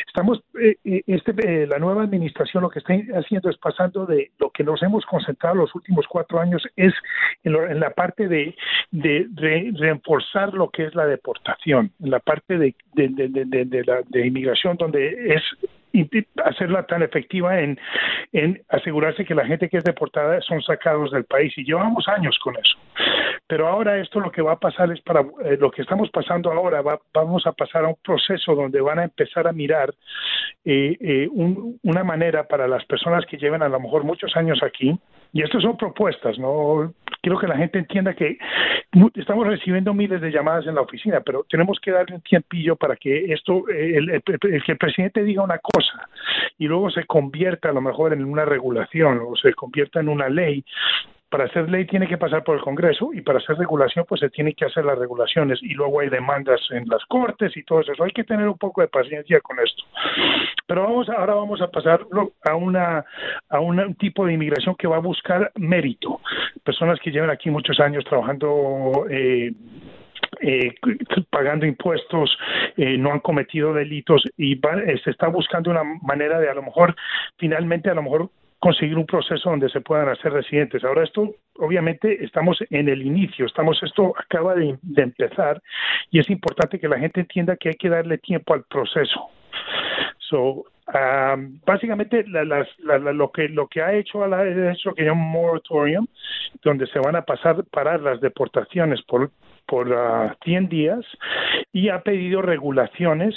estamos 0.07 0.43
eh, 0.61 0.77
eh, 0.85 1.03
este 1.07 1.33
eh, 1.39 1.67
la 1.67 1.79
nueva 1.79 2.03
administración 2.03 2.63
lo 2.63 2.71
que 2.71 2.79
está 2.79 2.95
haciendo 3.19 3.51
es 3.51 3.57
pasando 3.59 4.07
de 4.07 4.31
lo 4.39 4.51
que 4.51 4.65
nos 4.65 4.83
hemos 4.83 5.05
concentrado 5.07 5.57
los 5.57 5.75
últimos 5.75 6.07
cuatro 6.09 6.41
años 6.41 6.63
es 6.77 6.93
en, 7.43 7.53
lo, 7.53 7.67
en 7.69 7.81
la 7.81 7.91
parte 7.91 8.29
de, 8.29 8.55
de, 8.91 9.29
reforzar 9.75 10.55
lo 10.55 10.71
que 10.71 10.87
es 10.87 10.95
la 10.95 11.07
deportación 11.07 11.93
en 12.03 12.11
la 12.11 12.21
parte 12.21 12.59
de, 12.59 12.75
de 12.95 13.85
la 13.87 14.03
de 14.09 14.27
inmigración 14.27 14.77
donde 14.77 15.35
es 15.35 15.43
hacerla 16.45 16.85
tan 16.85 17.03
efectiva 17.03 17.61
en, 17.61 17.79
asegurarse 18.69 19.25
que 19.25 19.35
la 19.35 19.47
gente 19.47 19.69
que 19.69 19.79
es 19.79 19.85
deportada 19.85 20.41
son 20.41 20.63
sacados 20.63 21.11
del 21.13 21.25
país 21.25 21.53
y 21.57 21.65
llevamos 21.65 22.09
años 22.09 22.39
con 22.43 22.57
eso. 22.57 22.79
Pero 23.47 23.69
ahora 23.69 23.99
esto 23.99 24.21
lo 24.21 24.33
que 24.33 24.43
va 24.43 24.53
a 24.53 24.59
pasar 24.59 24.91
es 24.91 25.01
para 25.03 25.21
eh, 25.21 25.57
lo 25.59 25.71
que 25.71 25.83
estamos 25.83 26.11
pasando 26.11 26.51
ahora, 26.51 26.81
va, 26.83 26.99
vamos 27.13 27.47
a 27.47 27.53
pasar 27.53 27.85
a 27.85 27.89
un 27.89 27.97
proceso 28.03 28.55
donde 28.55 28.81
van 28.81 28.99
a 28.99 29.05
empezar 29.05 29.47
a 29.47 29.53
mirar 29.53 29.95
eh, 30.65 30.97
eh, 31.01 31.29
un, 31.31 31.79
una 31.83 32.05
manera 32.05 32.49
para 32.49 32.67
las 32.67 32.85
personas 32.87 33.25
que 33.27 33.37
lleven 33.37 33.63
a 33.63 33.69
lo 33.69 33.79
mejor 33.81 34.05
muchos 34.05 34.35
años 34.37 34.63
aquí, 34.63 34.99
y 35.35 35.43
estas 35.43 35.63
son 35.63 35.77
propuestas, 35.77 36.39
¿no? 36.39 36.95
Quiero 37.21 37.39
que 37.41 37.49
la 37.49 37.57
gente 37.57 37.81
entienda 37.81 38.15
que 38.15 38.39
estamos 39.17 39.47
recibiendo 39.49 39.93
miles 39.93 40.21
de 40.21 40.31
llamadas 40.31 40.65
en 40.69 40.77
la 40.77 40.83
oficina, 40.83 41.23
pero 41.27 41.45
tenemos 41.51 41.81
que 41.81 41.91
darle 41.91 42.15
un 42.15 42.23
tiempillo 42.23 42.77
para 42.77 42.95
que 42.95 43.33
esto, 43.33 43.69
eh, 43.69 43.97
el, 43.97 44.23
que 44.23 44.73
el 44.73 44.79
presidente 44.79 45.25
diga 45.25 45.43
una 45.43 45.59
cosa 45.59 46.09
y 46.57 46.69
luego 46.69 46.89
se 46.89 47.05
convierta 47.05 47.71
a 47.71 47.73
lo 47.73 47.81
mejor 47.81 48.13
en 48.13 48.25
una 48.25 48.45
regulación 48.45 49.21
o 49.27 49.35
se 49.35 49.53
convierta 49.55 49.99
en 49.99 50.09
una 50.09 50.29
ley, 50.29 50.65
para 51.35 51.47
hacer 51.47 51.69
ley 51.69 51.85
tiene 51.85 52.07
que 52.07 52.17
pasar 52.17 52.45
por 52.45 52.55
el 52.55 52.63
Congreso 52.63 53.11
y 53.13 53.21
para 53.21 53.41
hacer 53.41 53.57
regulación 53.57 54.05
pues 54.09 54.21
se 54.21 54.31
tiene 54.31 54.55
que 54.55 54.67
hacer 54.67 54.85
las 54.85 54.97
regulaciones 54.97 55.61
y 55.65 55.75
luego 55.75 55.99
hay 55.99 56.09
demandas 56.09 56.61
en 56.71 56.87
las 56.87 57.05
cortes 57.07 57.57
y 57.57 57.65
todo 57.65 57.81
eso. 57.81 58.05
Hay 58.05 58.13
que 58.13 58.23
tener 58.23 58.47
un 58.47 58.57
poco 58.57 58.83
de 58.83 58.87
paciencia 58.87 59.41
con 59.41 59.59
esto. 59.59 59.83
Pero 60.65 60.85
vamos 60.85 61.09
ahora 61.09 61.35
vamos 61.35 61.61
a 61.61 61.67
pasar 61.73 62.07
a 62.45 62.55
una 62.55 63.05
a 63.49 63.59
un 63.59 63.97
tipo 63.97 64.25
de 64.25 64.35
inmigración 64.35 64.77
que 64.77 64.87
va 64.87 64.99
a 64.99 65.01
buscar 65.01 65.51
mérito. 65.57 66.21
Personas 66.63 67.01
que 67.01 67.11
llevan 67.11 67.31
aquí 67.31 67.51
muchos 67.51 67.81
años 67.81 68.05
trabajando 68.05 69.05
eh, 69.11 69.53
eh, 70.41 70.73
pagando 71.31 71.67
impuestos, 71.67 72.39
eh, 72.77 72.97
no 72.97 73.11
han 73.11 73.19
cometido 73.19 73.75
delitos 73.75 74.23
y 74.37 74.55
se 75.03 75.11
está 75.11 75.27
buscando 75.27 75.73
una 75.73 75.83
manera 75.83 76.39
de 76.39 76.49
a 76.49 76.55
lo 76.55 76.63
mejor 76.63 76.95
finalmente 77.39 77.91
a 77.91 77.95
lo 77.95 78.05
mejor 78.05 78.31
conseguir 78.65 78.97
un 78.97 79.05
proceso 79.05 79.51
donde 79.51 79.69
se 79.69 79.83
puedan 79.83 80.09
hacer 80.09 80.33
residentes. 80.33 80.83
Ahora 80.85 81.05
esto, 81.05 81.35
obviamente, 81.59 82.25
estamos 82.25 82.57
en 82.71 82.89
el 82.89 83.03
inicio, 83.03 83.45
estamos 83.45 83.79
esto 83.83 84.15
acaba 84.19 84.55
de, 84.55 84.79
empezar 84.97 85.61
y 86.11 86.19
es 86.19 86.31
importante 86.31 86.81
que 86.81 86.89
la 86.89 86.99
gente 86.99 87.21
entienda 87.21 87.57
que 87.57 87.69
hay 87.69 87.75
que 87.75 87.91
darle 87.91 88.17
tiempo 88.17 88.55
al 88.55 88.65
proceso. 88.65 89.29
So, 90.19 90.65
um, 90.95 91.61
básicamente 91.67 92.25
lo 92.27 93.31
que 93.33 93.51
lo 93.51 93.67
que 93.69 93.83
ha 93.83 93.93
hecho 93.93 94.25
a 94.25 94.29
la, 94.29 94.47
es 94.47 94.83
lo 94.83 94.95
que 94.95 95.05
llama 95.05 95.21
moratorium, 95.21 96.07
donde 96.63 96.87
se 96.87 97.01
van 97.01 97.17
a 97.17 97.23
pasar 97.23 97.65
parar 97.71 98.01
las 98.01 98.19
deportaciones 98.23 99.03
por 99.03 99.31
por 99.67 99.89
100 100.43 100.65
ah, 100.65 100.69
días 100.71 101.05
y 101.71 101.91
ha 101.91 102.01
pedido 102.01 102.41
regulaciones 102.41 103.35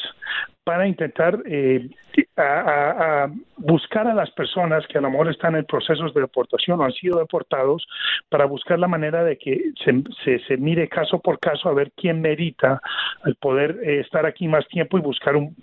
para 0.67 0.85
intentar 0.85 1.41
eh, 1.45 1.89
a, 2.35 3.29
buscar 3.55 4.05
a 4.05 4.13
las 4.13 4.29
personas 4.31 4.85
que 4.87 4.97
a 4.97 5.01
lo 5.01 5.09
mejor 5.09 5.31
están 5.31 5.55
en 5.55 5.63
procesos 5.63 6.13
de 6.13 6.19
deportación 6.19 6.81
o 6.81 6.83
han 6.83 6.91
sido 6.91 7.19
deportados 7.19 7.87
para 8.27 8.43
buscar 8.43 8.77
la 8.77 8.89
manera 8.89 9.23
de 9.23 9.37
que 9.37 9.71
se, 9.85 10.39
se, 10.45 10.57
mire 10.57 10.89
caso 10.89 11.19
por 11.19 11.39
caso 11.39 11.69
a 11.69 11.73
ver 11.73 11.93
quién 11.95 12.19
merita 12.19 12.81
el 13.23 13.35
poder 13.35 13.79
eh, 13.81 14.01
estar 14.01 14.25
aquí 14.25 14.49
más 14.49 14.67
tiempo 14.67 14.97
y 14.97 15.01
buscar 15.01 15.37
un, 15.37 15.55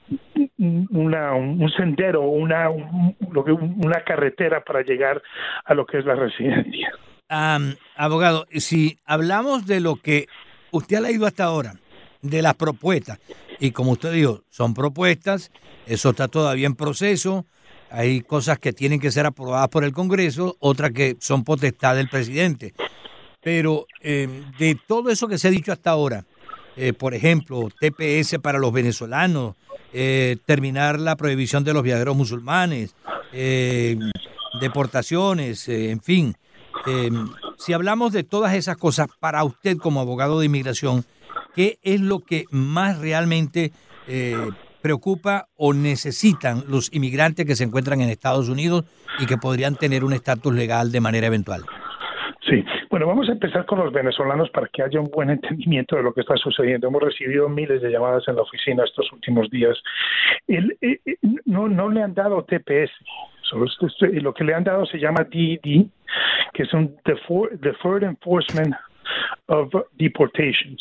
una, 0.91 1.35
un 1.35 1.71
sendero, 1.77 2.23
una, 2.23 2.71
una 2.71 4.01
carretera 4.07 4.65
para 4.65 4.81
llegar 4.81 5.21
a 5.67 5.75
lo 5.75 5.85
que 5.85 5.99
es 5.99 6.07
la 6.07 6.15
residencia. 6.15 6.95
abogado, 7.95 8.47
si 8.53 8.97
hablamos 9.05 9.67
de 9.67 9.81
lo 9.81 9.97
que 9.97 10.29
usted 10.71 10.97
ha 10.97 11.01
leído 11.03 11.27
hasta 11.27 11.45
ahora, 11.45 11.75
de 12.25 12.43
las 12.43 12.55
propuestas, 12.55 13.19
y 13.61 13.71
como 13.71 13.93
usted 13.93 14.13
dijo, 14.13 14.43
son 14.51 14.75
propuestas, 14.75 15.53
eso 15.87 16.11
está 16.11 16.27
todavía 16.29 16.67
en 16.67 16.75
proceso, 16.75 17.47
hay 17.91 18.23
cosas 18.23 18.59
que 18.59 18.73
tienen 18.73 18.99
que 18.99 19.13
ser 19.13 19.27
aprobadas 19.27 19.69
por 19.69 19.85
el 19.85 19.93
Congreso, 19.93 20.57
otras 20.59 20.91
que 20.91 21.17
son 21.21 21.45
potestad 21.45 21.95
del 21.95 22.09
presidente. 22.09 22.75
Pero 23.41 23.87
eh, 24.01 24.43
de 24.59 24.77
todo 24.87 25.11
eso 25.11 25.29
que 25.29 25.39
se 25.39 25.49
ha 25.49 25.51
dicho 25.51 25.71
hasta 25.71 25.91
ahora, 25.91 26.25
eh, 26.77 26.93
por 26.93 27.15
ejemplo, 27.15 27.69
TPS 27.79 28.39
para 28.41 28.59
los 28.59 28.73
venezolanos, 28.73 29.55
eh, 29.93 30.39
terminar 30.45 30.99
la 30.99 31.15
prohibición 31.15 31.63
de 31.63 31.73
los 31.73 31.85
viajeros 31.85 32.17
musulmanes, 32.17 32.97
deportaciones, 34.61 35.69
en 35.69 36.01
fin. 36.01 36.37
si 37.59 37.73
hablamos 37.73 38.13
de 38.13 38.25
todas 38.25 38.55
esas 38.55 38.77
cosas, 38.77 39.09
para 39.21 39.45
usted 39.45 39.77
como 39.77 40.01
abogado 40.01 40.41
de 40.41 40.47
inmigración, 40.47 41.05
¿Qué 41.55 41.79
es 41.83 42.01
lo 42.01 42.21
que 42.21 42.45
más 42.51 42.99
realmente 42.99 43.73
eh, 44.09 44.37
preocupa 44.83 45.47
o 45.57 45.73
necesitan 45.73 46.65
los 46.69 46.93
inmigrantes 46.93 47.47
que 47.47 47.55
se 47.55 47.65
encuentran 47.65 48.01
en 48.01 48.11
Estados 48.11 48.49
Unidos 48.49 48.85
y 49.19 49.27
que 49.27 49.37
podrían 49.37 49.77
tener 49.77 50.05
un 50.05 50.13
estatus 50.13 50.53
legal 50.53 50.93
de 50.93 51.01
manera 51.01 51.27
eventual? 51.27 51.63
Sí, 52.49 52.63
bueno, 52.91 53.07
vamos 53.07 53.29
a 53.31 53.33
empezar 53.33 53.65
con 53.65 53.79
los 53.79 53.93
venezolanos 53.93 54.51
para 54.51 54.69
que 54.69 54.83
haya 54.83 55.01
un 55.01 55.11
buen 55.11 55.31
entendimiento 55.31 55.97
de 55.97 56.03
lo 56.03 56.13
que 56.13 56.21
está 56.21 56.37
sucediendo. 56.37 56.89
Hemos 56.89 57.03
recibido 57.03 57.49
miles 57.49 57.81
de 57.81 57.91
llamadas 57.91 58.29
en 58.29 58.37
la 58.37 58.43
oficina 58.43 58.85
estos 58.85 59.11
últimos 59.13 59.49
días. 59.49 59.83
Eh, 60.49 60.61
eh, 60.83 61.17
no, 61.47 61.69
no 61.69 61.89
le 61.89 62.03
han 62.03 62.13
dado 62.13 62.45
TPS. 62.45 62.91
lo 64.23 64.35
que 64.35 64.45
le 64.45 64.55
han 64.55 64.65
dado 64.65 64.85
se 64.85 64.99
llama 64.99 65.25
DED, 65.25 65.87
que 66.53 66.63
es 66.63 66.75
un 66.75 66.95
Deferred 67.05 68.03
Enforcement 68.03 68.75
of 69.47 69.73
Deportation. 69.97 70.77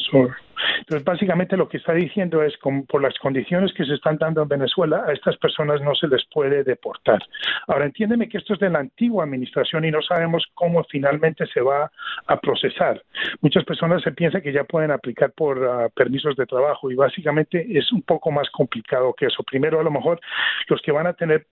Entonces, 0.79 1.03
básicamente 1.03 1.57
lo 1.57 1.67
que 1.67 1.77
está 1.77 1.93
diciendo 1.93 2.43
es, 2.43 2.57
como 2.57 2.85
por 2.85 3.01
las 3.01 3.17
condiciones 3.19 3.73
que 3.73 3.85
se 3.85 3.93
están 3.93 4.17
dando 4.17 4.41
en 4.41 4.47
Venezuela, 4.47 5.03
a 5.07 5.13
estas 5.13 5.37
personas 5.37 5.81
no 5.81 5.95
se 5.95 6.07
les 6.07 6.23
puede 6.31 6.63
deportar. 6.63 7.21
Ahora, 7.67 7.85
entiéndeme 7.85 8.29
que 8.29 8.37
esto 8.37 8.53
es 8.53 8.59
de 8.59 8.69
la 8.69 8.79
antigua 8.79 9.23
administración 9.23 9.85
y 9.85 9.91
no 9.91 10.01
sabemos 10.01 10.45
cómo 10.53 10.83
finalmente 10.85 11.45
se 11.47 11.61
va 11.61 11.91
a 12.27 12.37
procesar. 12.37 13.01
Muchas 13.41 13.63
personas 13.63 14.01
se 14.01 14.11
piensan 14.11 14.41
que 14.41 14.51
ya 14.51 14.63
pueden 14.63 14.91
aplicar 14.91 15.31
por 15.31 15.63
ah, 15.63 15.89
permisos 15.95 16.35
de 16.35 16.45
trabajo 16.45 16.91
y 16.91 16.95
básicamente 16.95 17.65
es 17.77 17.91
un 17.91 18.01
poco 18.01 18.31
más 18.31 18.49
complicado 18.49 19.13
que 19.13 19.27
eso. 19.27 19.43
Primero, 19.43 19.79
a 19.79 19.83
lo 19.83 19.91
mejor 19.91 20.19
los 20.67 20.81
que 20.81 20.91
van 20.91 21.07
a 21.07 21.13
tener 21.13 21.45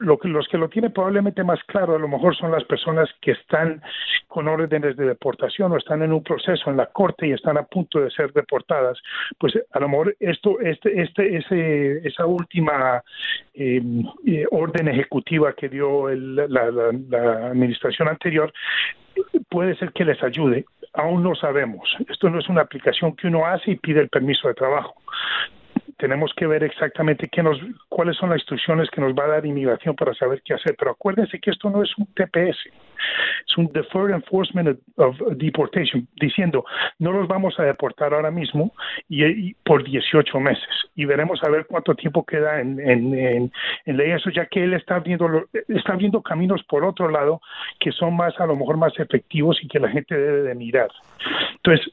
lo 0.00 0.18
que, 0.18 0.28
los 0.28 0.46
que 0.48 0.58
lo 0.58 0.68
tienen 0.68 0.92
probablemente 0.92 1.44
más 1.44 1.62
claro 1.64 1.96
a 1.96 1.98
lo 1.98 2.08
mejor 2.08 2.36
son 2.36 2.50
las 2.50 2.64
personas 2.64 3.08
que 3.20 3.32
están 3.32 3.82
con 4.28 4.48
órdenes 4.48 4.96
de 4.96 5.06
deportación 5.06 5.72
o 5.72 5.76
están 5.76 6.02
en 6.02 6.12
un 6.12 6.22
proceso 6.22 6.70
en 6.70 6.76
la 6.76 6.86
corte 6.86 7.26
y 7.26 7.32
están 7.32 7.56
a 7.58 7.64
punto 7.64 8.00
de 8.00 8.10
ser 8.10 8.32
deportadas 8.32 8.98
pues 9.38 9.54
a 9.72 9.80
lo 9.80 9.88
mejor 9.88 10.16
esto 10.20 10.60
este 10.60 11.02
este 11.02 11.36
ese 11.36 12.08
esa 12.08 12.26
última 12.26 13.02
em, 13.54 14.04
eh, 14.26 14.46
orden 14.50 14.88
ejecutiva 14.88 15.52
que 15.52 15.68
dio 15.68 16.08
la, 16.08 16.70
la 16.70 17.48
administración 17.48 18.08
anterior 18.08 18.52
puede 19.48 19.76
ser 19.76 19.92
que 19.92 20.04
les 20.04 20.22
ayude. 20.22 20.64
Aún 20.92 21.22
no 21.22 21.34
sabemos. 21.34 21.88
Esto 22.08 22.30
no 22.30 22.38
es 22.38 22.48
una 22.48 22.62
aplicación 22.62 23.16
que 23.16 23.26
uno 23.26 23.46
hace 23.46 23.72
y 23.72 23.76
pide 23.76 24.00
el 24.00 24.08
permiso 24.08 24.48
de 24.48 24.54
trabajo 24.54 24.94
tenemos 25.98 26.32
que 26.36 26.46
ver 26.46 26.64
exactamente 26.64 27.28
qué 27.28 27.42
nos, 27.42 27.58
cuáles 27.88 28.16
son 28.16 28.30
las 28.30 28.38
instrucciones 28.38 28.90
que 28.90 29.00
nos 29.00 29.12
va 29.14 29.24
a 29.24 29.28
dar 29.28 29.46
inmigración 29.46 29.94
para 29.94 30.14
saber 30.14 30.42
qué 30.44 30.54
hacer. 30.54 30.74
Pero 30.78 30.92
acuérdense 30.92 31.38
que 31.40 31.50
esto 31.50 31.70
no 31.70 31.82
es 31.82 31.90
un 31.98 32.06
TPS, 32.14 32.58
es 33.46 33.58
un 33.58 33.66
Deferred 33.72 34.14
Enforcement 34.14 34.78
of 34.96 35.16
Deportation, 35.36 36.06
diciendo 36.20 36.64
no 36.98 37.12
los 37.12 37.28
vamos 37.28 37.58
a 37.58 37.64
deportar 37.64 38.14
ahora 38.14 38.30
mismo 38.30 38.72
y, 39.08 39.54
por 39.54 39.84
18 39.84 40.40
meses 40.40 40.68
y 40.94 41.04
veremos 41.04 41.42
a 41.42 41.50
ver 41.50 41.66
cuánto 41.66 41.94
tiempo 41.94 42.24
queda 42.24 42.60
en, 42.60 42.80
en, 42.80 43.52
ley 43.86 44.12
eso, 44.12 44.30
ya 44.30 44.46
que 44.46 44.62
él 44.62 44.74
está 44.74 44.96
abriendo, 44.96 45.46
está 45.68 45.92
abriendo 45.92 46.22
caminos 46.22 46.62
por 46.64 46.84
otro 46.84 47.08
lado 47.08 47.40
que 47.80 47.92
son 47.92 48.16
más, 48.16 48.38
a 48.38 48.46
lo 48.46 48.56
mejor 48.56 48.76
más 48.76 48.92
efectivos 48.98 49.58
y 49.62 49.68
que 49.68 49.80
la 49.80 49.88
gente 49.88 50.16
debe 50.16 50.42
de 50.42 50.54
mirar. 50.54 50.90
Entonces, 51.56 51.86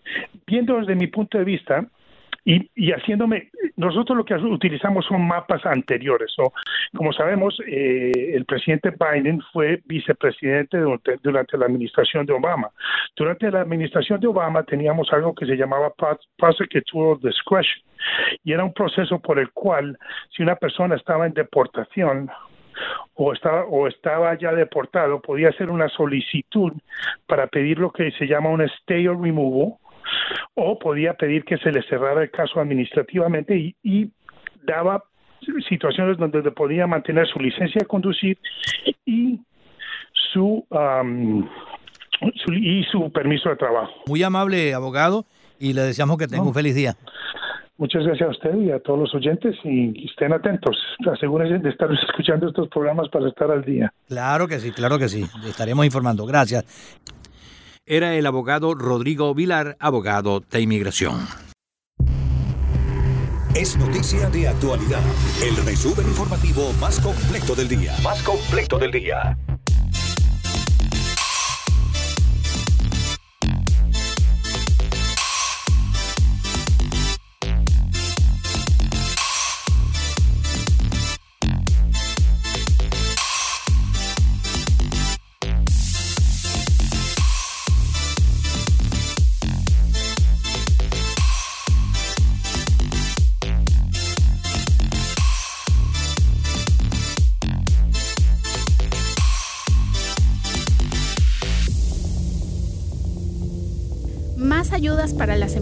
viendo 0.46 0.78
desde 0.78 0.96
mi 0.96 1.08
punto 1.08 1.38
de 1.38 1.44
vista, 1.44 1.86
y, 2.44 2.70
y 2.76 2.92
haciéndome, 2.92 3.50
nosotros 3.76 4.18
lo 4.18 4.26
que 4.26 4.36
utilizamos 4.36 5.06
son 5.06 5.28
mapas 5.28 5.66
anteriores. 5.66 6.34
o 6.40 6.52
Como 6.96 7.14
sabemos, 7.14 7.58
eh, 7.68 8.34
el 8.34 8.46
presidente 8.46 8.92
Biden 8.92 9.42
fue 9.54 9.82
vicepresidente 9.86 10.78
durante, 10.78 11.18
durante, 11.22 11.58
la 11.58 11.66
administración 11.66 12.26
de 12.26 12.34
Obama. 12.34 12.70
Durante 13.16 13.52
la 13.52 13.62
administración 13.62 14.20
de 14.20 14.28
Obama 14.28 14.64
teníamos 14.64 15.12
algo 15.14 15.36
que 15.36 15.46
se 15.46 15.56
llamaba 15.56 15.94
prosecutorial 16.38 17.20
discretion 17.22 17.84
y 18.44 18.54
era 18.54 18.64
un 18.64 18.74
proceso 18.74 19.20
por 19.20 19.40
el 19.40 19.52
cual 19.52 19.98
si 20.36 20.44
una 20.44 20.56
persona 20.56 20.96
estaba 20.96 21.28
en 21.28 21.34
deportación 21.34 22.30
o 23.14 23.34
estaba, 23.34 23.66
o 23.66 23.88
estaba 23.88 24.38
ya 24.38 24.52
deportado, 24.54 25.22
podía 25.22 25.50
hacer 25.50 25.70
una 25.70 25.90
solicitud 25.90 26.74
para 27.28 27.48
pedir 27.48 27.78
lo 27.80 27.92
que 27.92 28.12
se 28.12 28.26
llama 28.26 28.50
un 28.50 28.62
stay 28.62 29.08
or 29.08 29.22
removal, 29.22 29.78
o 30.56 30.78
podía 30.78 31.14
pedir 31.14 31.44
que 31.44 31.58
se 31.58 31.72
le 31.72 31.82
cerrara 31.84 32.24
el 32.24 32.32
caso 32.32 32.60
administrativamente 32.60 33.76
y, 33.84 34.12
daba 34.64 35.04
situaciones 35.68 36.20
donde 36.20 36.44
podía 36.52 36.86
mantener 36.86 37.28
su 37.28 37.40
licencia 37.40 37.80
de 37.80 37.88
conducir 37.88 38.38
y 39.08 39.40
su, 40.32 40.64
y 42.52 42.84
su 42.92 43.12
permiso 43.12 43.50
de 43.50 43.56
trabajo. 43.56 43.92
Muy 44.06 44.22
amable, 44.22 44.76
abogado, 44.76 45.26
y 45.60 45.74
le 45.74 45.82
deseamos 45.82 46.20
que 46.20 46.28
tenga 46.28 46.44
un 46.44 46.54
feliz 46.54 46.76
día. 46.76 46.96
Muchas 47.78 48.06
gracias 48.06 48.30
a 48.30 48.32
usted 48.32 48.56
y 48.60 48.70
a 48.70 48.80
todos 48.80 49.00
los 49.00 49.16
oyentes 49.16 49.56
y 49.64 50.06
estén 50.06 50.32
atentos. 50.32 50.78
Asegúrense 51.12 51.58
de 51.58 51.70
estar 51.72 51.90
escuchando 52.08 52.48
estos 52.48 52.68
programas 52.68 53.10
para 53.10 53.28
estar 53.28 53.50
al 53.50 53.66
día. 53.66 53.92
Claro 54.08 54.48
que 54.48 54.60
sí, 54.60 54.70
claro 54.70 55.00
que 55.00 55.10
sí. 55.10 55.26
Estaremos 55.48 55.84
informando. 55.84 56.28
Gracias 56.28 56.64
era 57.86 58.16
el 58.16 58.26
abogado 58.26 58.74
Rodrigo 58.76 59.34
Vilar, 59.34 59.78
abogado 59.80 60.40
de 60.40 60.62
inmigración. 60.62 61.28
Es 63.56 63.76
noticia 63.76 64.30
de 64.30 64.48
actualidad. 64.48 65.02
El 65.44 65.58
resumen 65.66 66.08
informativo 66.08 66.72
más 66.80 67.00
completo 67.00 67.54
del 67.54 67.68
día. 67.68 67.94
Más 68.02 68.24
completo 68.24 68.80
del 68.80 68.92
día. 68.92 69.38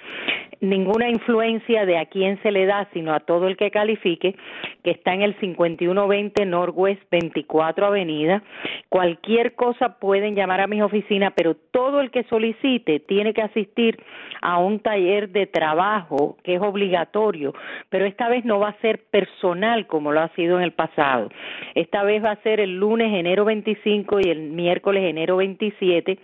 ninguna 0.60 1.08
influencia 1.08 1.84
de 1.84 1.98
a 1.98 2.06
quién 2.06 2.40
se 2.42 2.50
le 2.50 2.66
da, 2.66 2.88
sino 2.92 3.12
a 3.12 3.20
todo 3.20 3.48
el 3.48 3.56
que 3.56 3.70
califique, 3.70 4.36
que 4.82 4.90
está 4.90 5.14
en 5.14 5.22
el 5.22 5.34
5120 5.38 6.46
Northwest 6.46 7.02
24 7.10 7.86
Avenida. 7.86 8.42
Cualquier 8.88 9.54
cosa 9.54 9.98
pueden 9.98 10.34
llamar 10.34 10.60
a 10.60 10.66
mis 10.66 10.82
oficinas, 10.82 11.32
pero 11.36 11.54
todo 11.54 12.00
el 12.00 12.10
que 12.10 12.24
solicite 12.24 12.95
tiene 13.00 13.34
que 13.34 13.42
asistir 13.42 13.98
a 14.42 14.58
un 14.58 14.80
taller 14.80 15.30
de 15.30 15.46
trabajo 15.46 16.36
que 16.42 16.54
es 16.54 16.60
obligatorio, 16.60 17.54
pero 17.88 18.04
esta 18.04 18.28
vez 18.28 18.44
no 18.44 18.58
va 18.58 18.70
a 18.70 18.80
ser 18.80 19.04
personal 19.10 19.86
como 19.86 20.12
lo 20.12 20.20
ha 20.20 20.28
sido 20.30 20.58
en 20.58 20.64
el 20.64 20.72
pasado. 20.72 21.30
Esta 21.74 22.02
vez 22.02 22.22
va 22.24 22.32
a 22.32 22.42
ser 22.42 22.60
el 22.60 22.76
lunes 22.76 23.12
enero 23.12 23.44
25 23.44 24.20
y 24.20 24.30
el 24.30 24.50
miércoles 24.50 25.04
enero 25.04 25.36
27. 25.36 26.18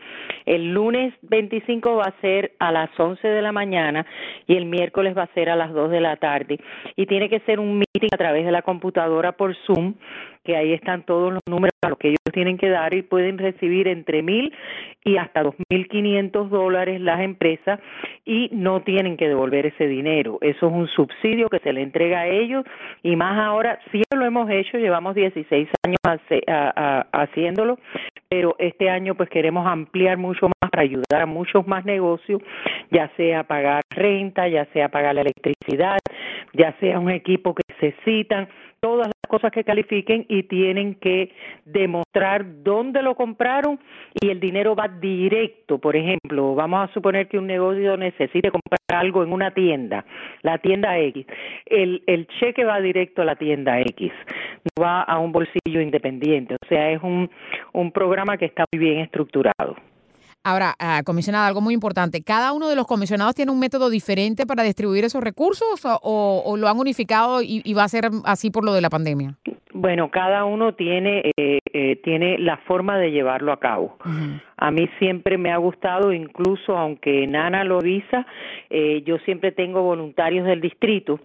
El 0.46 0.72
lunes 0.72 1.14
25 1.22 1.96
va 1.96 2.04
a 2.04 2.20
ser 2.20 2.52
a 2.58 2.72
las 2.72 2.90
11 2.98 3.26
de 3.26 3.42
la 3.42 3.52
mañana 3.52 4.06
y 4.46 4.56
el 4.56 4.66
miércoles 4.66 5.16
va 5.16 5.24
a 5.24 5.34
ser 5.34 5.50
a 5.50 5.56
las 5.56 5.72
2 5.72 5.90
de 5.90 6.00
la 6.00 6.16
tarde. 6.16 6.58
Y 6.96 7.06
tiene 7.06 7.28
que 7.28 7.40
ser 7.40 7.60
un 7.60 7.78
meeting 7.78 8.08
a 8.12 8.16
través 8.16 8.44
de 8.44 8.52
la 8.52 8.62
computadora 8.62 9.32
por 9.32 9.54
Zoom 9.66 9.94
que 10.44 10.56
ahí 10.56 10.72
están 10.72 11.04
todos 11.04 11.32
los 11.32 11.42
números 11.46 11.72
a 11.82 11.88
los 11.88 11.98
que 11.98 12.08
ellos 12.08 12.18
tienen 12.32 12.58
que 12.58 12.68
dar 12.68 12.94
y 12.94 13.02
pueden 13.02 13.38
recibir 13.38 13.88
entre 13.88 14.22
mil 14.22 14.52
y 15.04 15.16
hasta 15.16 15.42
dos 15.42 15.54
mil 15.68 15.88
quinientos 15.88 16.50
dólares 16.50 17.00
las 17.00 17.20
empresas 17.20 17.80
y 18.24 18.48
no 18.52 18.82
tienen 18.82 19.16
que 19.16 19.28
devolver 19.28 19.66
ese 19.66 19.86
dinero. 19.88 20.38
Eso 20.40 20.66
es 20.68 20.72
un 20.72 20.88
subsidio 20.88 21.48
que 21.48 21.58
se 21.58 21.72
le 21.72 21.82
entrega 21.82 22.20
a 22.20 22.26
ellos 22.28 22.64
y 23.02 23.16
más 23.16 23.38
ahora, 23.38 23.80
sí 23.90 24.02
lo 24.14 24.24
hemos 24.24 24.48
hecho, 24.50 24.78
llevamos 24.78 25.14
16 25.14 25.68
años 25.86 25.98
haciéndolo, 27.12 27.78
pero 28.28 28.56
este 28.58 28.88
año 28.90 29.14
pues 29.14 29.28
queremos 29.28 29.66
ampliar 29.66 30.16
mucho 30.16 30.46
más 30.46 30.70
para 30.70 30.82
ayudar 30.82 31.22
a 31.22 31.26
muchos 31.26 31.66
más 31.66 31.84
negocios, 31.84 32.40
ya 32.90 33.10
sea 33.16 33.44
pagar 33.44 33.82
renta, 33.90 34.48
ya 34.48 34.64
sea 34.66 34.88
pagar 34.88 35.14
la 35.14 35.22
electricidad, 35.22 35.98
ya 36.52 36.74
sea 36.80 36.98
un 36.98 37.10
equipo 37.10 37.54
que 37.54 37.62
necesitan, 37.68 38.48
todas 38.80 39.11
cosas 39.32 39.50
que 39.50 39.64
califiquen 39.64 40.26
y 40.28 40.42
tienen 40.42 40.96
que 40.96 41.32
demostrar 41.64 42.44
dónde 42.62 43.00
lo 43.00 43.14
compraron 43.14 43.80
y 44.20 44.28
el 44.28 44.38
dinero 44.40 44.76
va 44.76 44.88
directo. 44.88 45.78
Por 45.78 45.96
ejemplo, 45.96 46.54
vamos 46.54 46.90
a 46.90 46.92
suponer 46.92 47.28
que 47.28 47.38
un 47.38 47.46
negocio 47.46 47.96
necesite 47.96 48.50
comprar 48.50 48.78
algo 48.88 49.22
en 49.22 49.32
una 49.32 49.50
tienda, 49.52 50.04
la 50.42 50.58
tienda 50.58 50.98
X. 50.98 51.24
El, 51.64 52.02
el 52.06 52.26
cheque 52.38 52.62
va 52.66 52.78
directo 52.82 53.22
a 53.22 53.24
la 53.24 53.36
tienda 53.36 53.80
X, 53.80 54.12
no 54.64 54.82
va 54.84 55.00
a 55.00 55.18
un 55.18 55.32
bolsillo 55.32 55.80
independiente. 55.80 56.56
O 56.62 56.66
sea, 56.68 56.90
es 56.90 57.02
un, 57.02 57.30
un 57.72 57.90
programa 57.90 58.36
que 58.36 58.44
está 58.44 58.66
muy 58.70 58.84
bien 58.84 58.98
estructurado. 58.98 59.76
Ahora, 60.44 60.74
uh, 60.80 61.04
comisionada, 61.04 61.46
algo 61.46 61.60
muy 61.60 61.74
importante. 61.74 62.22
¿Cada 62.22 62.52
uno 62.52 62.68
de 62.68 62.76
los 62.76 62.86
comisionados 62.86 63.34
tiene 63.34 63.52
un 63.52 63.60
método 63.60 63.90
diferente 63.90 64.46
para 64.46 64.62
distribuir 64.64 65.04
esos 65.04 65.22
recursos 65.22 65.80
o, 65.84 66.56
lo 66.56 66.68
han 66.68 66.78
unificado 66.78 67.42
y, 67.42 67.72
va 67.74 67.84
a 67.84 67.88
ser 67.88 68.10
así 68.24 68.50
por 68.50 68.64
lo 68.64 68.72
de 68.72 68.80
la 68.80 68.90
pandemia? 68.90 69.36
Bueno, 69.72 70.10
cada 70.10 70.44
uno 70.44 70.74
tiene, 70.74 71.32
eh, 71.36 71.58
eh, 71.72 71.96
tiene 72.04 72.38
la 72.38 72.58
forma 72.58 72.98
de 72.98 73.10
llevarlo 73.10 73.52
a 73.52 73.60
cabo. 73.60 73.96
A 74.56 74.70
mí 74.70 74.88
siempre 74.98 75.38
me 75.38 75.50
ha 75.50 75.56
gustado, 75.56 76.12
incluso 76.12 76.76
aunque 76.76 77.26
Nana 77.26 77.64
lo 77.64 77.80
visa, 77.80 78.26
eh, 78.68 79.02
yo 79.06 79.18
siempre 79.20 79.52
tengo 79.52 79.82
voluntarios 79.82 80.46
del 80.46 80.60
distrito 80.60 81.20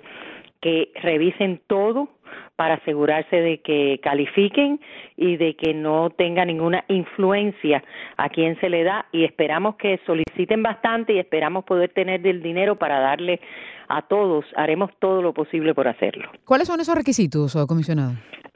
que 0.61 0.91
revisen 1.01 1.61
todo 1.67 2.09
para 2.57 2.73
asegurarse 2.73 3.35
de 3.35 3.59
que 3.61 3.99
califiquen 4.03 4.81
y 5.15 5.37
de 5.37 5.55
que 5.55 5.73
no 5.73 6.09
tenga 6.09 6.43
ninguna 6.43 6.83
influencia 6.89 7.83
a 8.17 8.29
quien 8.29 8.59
se 8.59 8.69
le 8.69 8.83
da 8.83 9.05
y 9.13 9.23
esperamos 9.23 9.75
que 9.75 9.99
soliciten 10.05 10.63
bastante 10.63 11.13
y 11.13 11.19
esperamos 11.19 11.63
poder 11.63 11.93
tener 11.93 12.25
el 12.25 12.41
dinero 12.41 12.75
para 12.75 12.99
darle 12.99 13.39
a 13.87 14.01
todos. 14.01 14.43
Haremos 14.55 14.91
todo 14.99 15.21
lo 15.21 15.33
posible 15.33 15.73
por 15.73 15.87
hacerlo. 15.87 16.29
¿Cuáles 16.45 16.67
son 16.67 16.81
esos 16.81 16.95
requisitos, 16.95 17.55
comisionado? 17.67 18.13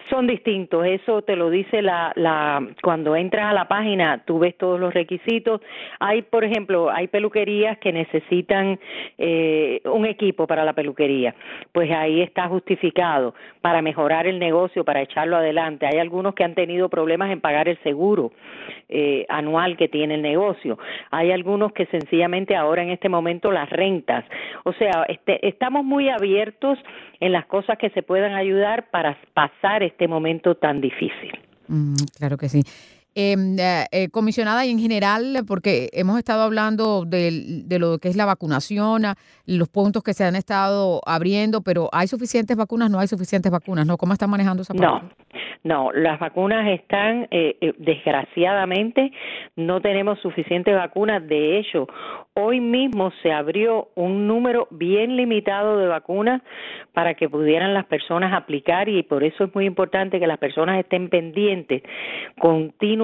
Son 0.10 0.28
distintos, 0.28 0.86
eso 0.86 1.22
te 1.22 1.36
lo 1.36 1.50
dice 1.50 1.82
la, 1.82 2.12
la, 2.16 2.66
cuando 2.82 3.16
entras 3.16 3.46
a 3.46 3.54
la 3.54 3.68
página, 3.68 4.24
tú 4.26 4.40
ves 4.40 4.58
todos 4.58 4.80
los 4.80 4.94
requisitos. 4.94 5.62
Hay, 6.00 6.22
por 6.24 6.44
ejemplo, 6.44 6.90
hay 6.90 7.08
peluquerías 7.08 7.78
que 7.78 7.94
necesitan 7.94 8.80
eh, 9.18 9.82
un 9.86 10.06
equipo 10.06 10.48
para 10.48 10.66
la 10.66 10.74
peluquería, 10.74 11.36
pues 11.72 11.92
ahí 11.92 12.22
está 12.22 12.48
justificado 12.48 13.34
para 13.62 13.82
mejorar 13.82 14.28
el 14.28 14.40
negocio, 14.40 14.84
para 14.84 15.02
echarlo 15.02 15.38
adelante. 15.38 15.86
Hay 15.86 16.00
algunos 16.00 16.36
que 16.36 16.44
han 16.44 16.56
tenido 16.56 16.90
problemas 16.90 17.32
en 17.32 17.40
pagar 17.40 17.70
el 17.70 17.78
seguro 17.84 18.32
eh, 18.90 19.26
anual 19.30 19.78
que 19.78 19.88
tiene 19.88 20.16
el 20.16 20.22
negocio. 20.22 20.78
Hay 21.12 21.32
algunos 21.32 21.72
que 21.72 21.86
sencillamente 21.86 22.56
ahora 22.56 22.84
en 22.84 22.90
este 22.90 23.08
momento 23.08 23.52
las 23.52 23.70
rentas. 23.70 24.26
O 24.64 24.74
sea, 24.74 25.06
este, 25.08 25.48
estamos 25.48 25.86
muy 25.86 26.10
abiertos 26.10 26.78
en 27.20 27.32
las 27.32 27.46
cosas 27.46 27.78
que 27.78 27.90
se 27.92 28.04
puedan 28.04 28.34
ayudar 28.34 28.90
para 28.90 29.16
pasar 29.34 29.84
este 29.92 30.08
momento 30.08 30.56
tan 30.56 30.82
difícil. 30.82 31.32
Mm, 31.68 31.96
claro 32.18 32.38
que 32.38 32.50
sí. 32.50 32.62
Em, 33.14 33.60
eh, 33.60 33.88
eh, 33.92 34.10
comisionada 34.10 34.66
y 34.66 34.72
en 34.72 34.80
general, 34.80 35.44
porque 35.46 35.90
hemos 35.92 36.18
estado 36.18 36.44
hablando 36.44 37.04
de, 37.04 37.62
de, 37.66 37.78
lo 37.78 38.00
que 38.00 38.08
es 38.08 38.16
la 38.16 38.26
vacunación, 38.26 39.04
los 39.46 39.68
puntos 39.68 40.02
que 40.02 40.14
se 40.14 40.24
han 40.24 40.38
estado 40.38 41.02
abriendo, 41.06 41.60
pero 41.62 41.90
¿hay 41.92 42.08
suficientes 42.08 42.56
vacunas? 42.56 42.90
¿No 42.90 43.00
hay 43.00 43.08
suficientes 43.08 43.52
vacunas? 43.52 43.86
¿No? 43.86 43.98
¿Cómo 43.98 44.14
están 44.14 44.30
manejando 44.30 44.62
esa 44.62 44.74
parte? 44.74 44.88
No, 44.88 45.12
no, 45.64 45.92
las 45.92 46.22
vacunas 46.22 46.66
están, 46.70 47.28
eh, 47.32 47.58
eh, 47.60 47.74
desgraciadamente, 47.78 49.12
no 49.58 49.82
tenemos 49.82 50.18
suficientes 50.22 50.74
vacunas. 50.74 51.28
De 51.28 51.60
hecho, 51.60 51.90
hoy 52.34 52.62
mismo 52.62 53.12
se 53.22 53.34
abrió 53.34 53.90
un 53.96 54.26
número 54.26 54.70
bien 54.72 55.18
limitado 55.18 55.78
de 55.78 55.88
vacunas 55.88 56.42
para 56.94 57.14
que 57.16 57.28
pudieran 57.28 57.74
las 57.74 57.86
personas 57.88 58.34
aplicar 58.34 58.88
y 58.88 59.04
por 59.04 59.26
eso 59.26 59.44
es 59.44 59.54
muy 59.54 59.66
importante 59.66 60.18
que 60.18 60.28
las 60.28 60.40
personas 60.40 60.80
estén 60.80 61.10
pendientes 61.10 61.84
continuamente 62.40 63.01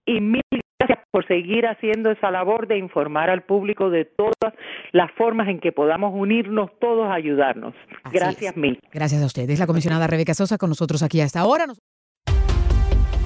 Y 0.07 0.21
mil 0.21 0.43
gracias 0.81 0.99
por 1.11 1.27
seguir 1.29 1.67
haciendo 1.67 2.11
esa 2.11 2.31
labor 2.31 2.67
de 2.67 2.79
informar 2.79 3.29
al 3.31 3.43
público 3.43 3.91
de 3.91 4.07
todas 4.07 4.55
las 4.93 5.13
formas 5.13 5.49
en 5.49 5.61
que 5.61 5.73
podamos 5.73 6.13
unirnos 6.15 6.71
todos 6.81 7.09
a 7.09 7.15
ayudarnos. 7.15 7.75
gracias 8.11 8.57
mil. 8.57 8.81
Gracias 8.93 9.23
a 9.23 9.27
ustedes. 9.27 9.59
La 9.59 9.67
comisionada 9.67 10.07
Rebeca 10.07 10.35
Sosa 10.35 10.59
con 10.59 10.71
nosotros 10.71 11.03
aquí 11.03 11.21
hasta 11.21 11.41
ahora 11.41 11.67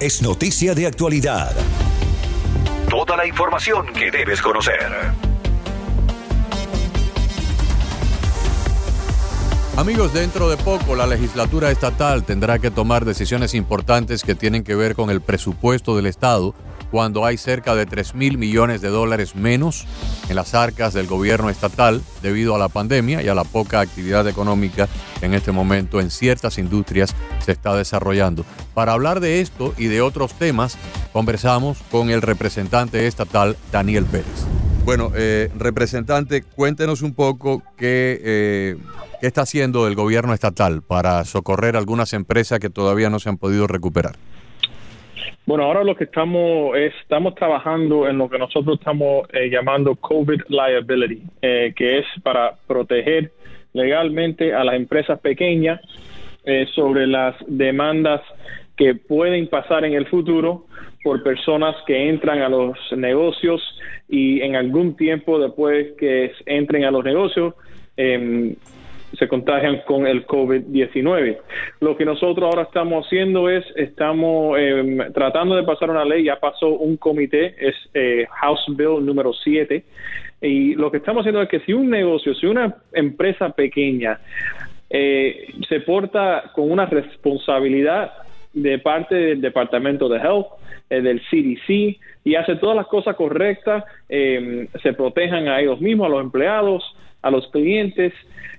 es 0.05 0.21
noticia 0.21 0.75
de 0.75 0.87
actualidad. 0.87 1.57
Toda 2.91 3.17
la 3.17 3.27
información 3.27 3.87
que 3.95 4.11
debes 4.11 4.43
conocer. 4.43 4.93
Amigos, 9.79 10.13
dentro 10.13 10.51
de 10.51 10.59
poco 10.59 10.95
la 10.95 11.07
legislatura 11.07 11.71
estatal 11.71 12.23
tendrá 12.23 12.59
que 12.59 12.71
tomar 12.71 13.07
decisiones 13.07 13.55
importantes 13.55 14.25
que 14.25 14.35
tienen 14.35 14.63
que 14.63 14.75
ver 14.75 14.95
con 14.95 15.09
el 15.09 15.23
presupuesto 15.23 15.97
del 15.97 16.05
Estado 16.05 16.55
cuando 16.91 17.25
hay 17.25 17.37
cerca 17.37 17.75
de 17.75 17.87
3 17.87 18.15
mil 18.15 18.39
millones 18.39 18.81
de 18.81 18.89
dólares 18.89 19.35
menos 19.35 19.87
en 20.29 20.37
las 20.37 20.55
arcas 20.55 20.95
del 20.95 21.07
gobierno 21.07 21.51
estatal 21.51 22.03
debido 22.23 22.55
a 22.55 22.59
la 22.59 22.69
pandemia 22.69 23.23
y 23.23 23.29
a 23.29 23.35
la 23.35 23.45
poca 23.45 23.81
actividad 23.81 24.29
económica 24.29 24.89
que 25.21 25.27
en 25.27 25.35
este 25.35 25.53
momento 25.53 26.01
en 26.01 26.11
ciertas 26.11 26.59
industrias 26.59 27.15
se 27.45 27.53
está 27.53 27.75
desarrollando. 27.75 28.45
Para 28.75 28.93
hablar 28.93 29.21
de 29.21 29.41
esto 29.41 29.75
y 29.77 29.87
de 29.87 30.01
otros 30.03 30.35
temas, 30.35 30.77
conversamos 31.13 31.79
con 31.91 32.11
el 32.11 32.23
representante 32.23 33.07
estatal 33.07 33.57
Daniel 33.71 34.05
Pérez. 34.05 34.47
Bueno, 34.85 35.13
eh, 35.15 35.51
representante, 35.57 36.43
cuéntenos 36.43 37.01
un 37.01 37.15
poco 37.15 37.63
eh, 37.79 38.77
qué 39.21 39.27
está 39.27 39.43
haciendo 39.43 39.87
el 39.87 39.95
gobierno 39.95 40.35
estatal 40.35 40.83
para 40.83 41.25
socorrer 41.25 41.77
algunas 41.77 42.13
empresas 42.13 42.61
que 42.61 42.69
todavía 42.69 43.09
no 43.09 43.19
se 43.19 43.31
han 43.31 43.39
podido 43.39 43.67
recuperar. 43.67 44.17
Bueno, 45.47 45.65
ahora 45.65 45.85
lo 45.85 45.95
que 45.95 46.05
estamos 46.05 46.75
estamos 46.75 47.35
trabajando 47.35 48.09
en 48.09 48.17
lo 48.17 48.31
que 48.31 48.39
nosotros 48.39 48.79
estamos 48.79 49.29
eh, 49.31 49.51
llamando 49.51 49.95
COVID 49.95 50.41
liability, 50.49 51.23
eh, 51.43 51.75
que 51.77 51.99
es 51.99 52.07
para 52.23 52.55
proteger 52.67 53.31
legalmente 53.75 54.55
a 54.55 54.65
las 54.65 54.75
empresas 54.77 55.21
pequeñas 55.21 55.83
eh, 56.45 56.67
sobre 56.75 57.07
las 57.07 57.37
demandas 57.47 58.23
que 58.75 58.95
pueden 58.95 59.47
pasar 59.49 59.85
en 59.85 59.93
el 59.93 60.07
futuro 60.07 60.65
por 61.03 61.23
personas 61.23 61.77
que 61.87 62.09
entran 62.09 62.41
a 62.41 62.49
los 62.49 62.79
negocios 62.97 63.61
y 64.09 64.41
en 64.41 64.57
algún 64.57 64.97
tiempo 64.97 65.39
después 65.39 65.93
que 65.99 66.33
entren 66.47 66.85
a 66.85 66.91
los 66.91 67.05
negocios 67.05 67.55
eh, 67.99 68.57
se 69.19 69.29
contagian 69.29 69.83
con 69.87 70.07
el 70.07 70.27
COVID-19. 70.27 71.39
Lo 71.81 71.97
que 71.97 72.05
nosotros 72.05 72.45
ahora 72.45 72.63
estamos 72.63 73.07
haciendo 73.07 73.49
es, 73.49 73.65
estamos 73.77 74.59
em, 74.59 74.99
tratando 75.13 75.57
de 75.57 75.65
pasar 75.65 75.91
una 75.91 76.05
ley, 76.05 76.25
ya 76.25 76.37
pasó 76.41 76.69
un 76.69 76.97
comité, 76.97 77.55
es 77.59 77.75
eh, 77.95 78.27
House 78.41 78.65
Bill 78.69 79.05
número 79.05 79.33
7, 79.33 79.85
y 80.43 80.75
lo 80.75 80.91
que 80.91 80.99
estamos 80.99 81.23
haciendo 81.23 81.43
es 81.43 81.49
que 81.49 81.61
si 81.61 81.73
un 81.73 81.91
negocio, 81.91 82.35
si 82.35 82.47
una 82.47 82.77
empresa 82.93 83.51
pequeña 83.51 84.21
eh, 84.91 85.49
se 85.69 85.81
porta 85.81 86.53
con 86.55 86.71
una 86.71 86.87
responsabilidad 86.87 88.13
de 88.55 88.79
parte 88.79 89.15
del 89.15 89.41
Departamento 89.41 90.09
de 90.09 90.19
Health, 90.19 90.47
eh, 90.91 91.03
del 91.03 91.21
CDC, 91.31 91.99
y 92.25 92.35
hace 92.37 92.57
todas 92.57 92.77
las 92.77 92.87
cosas 92.87 93.17
correctas, 93.17 93.85
em, 94.09 94.67
se 94.83 94.93
protejan 94.93 95.49
a 95.49 95.61
ellos 95.61 95.81
mismos, 95.81 96.07
a 96.07 96.11
los 96.11 96.23
empleados, 96.23 96.83
a 97.23 97.31
los 97.31 97.47
clientes, 97.49 98.13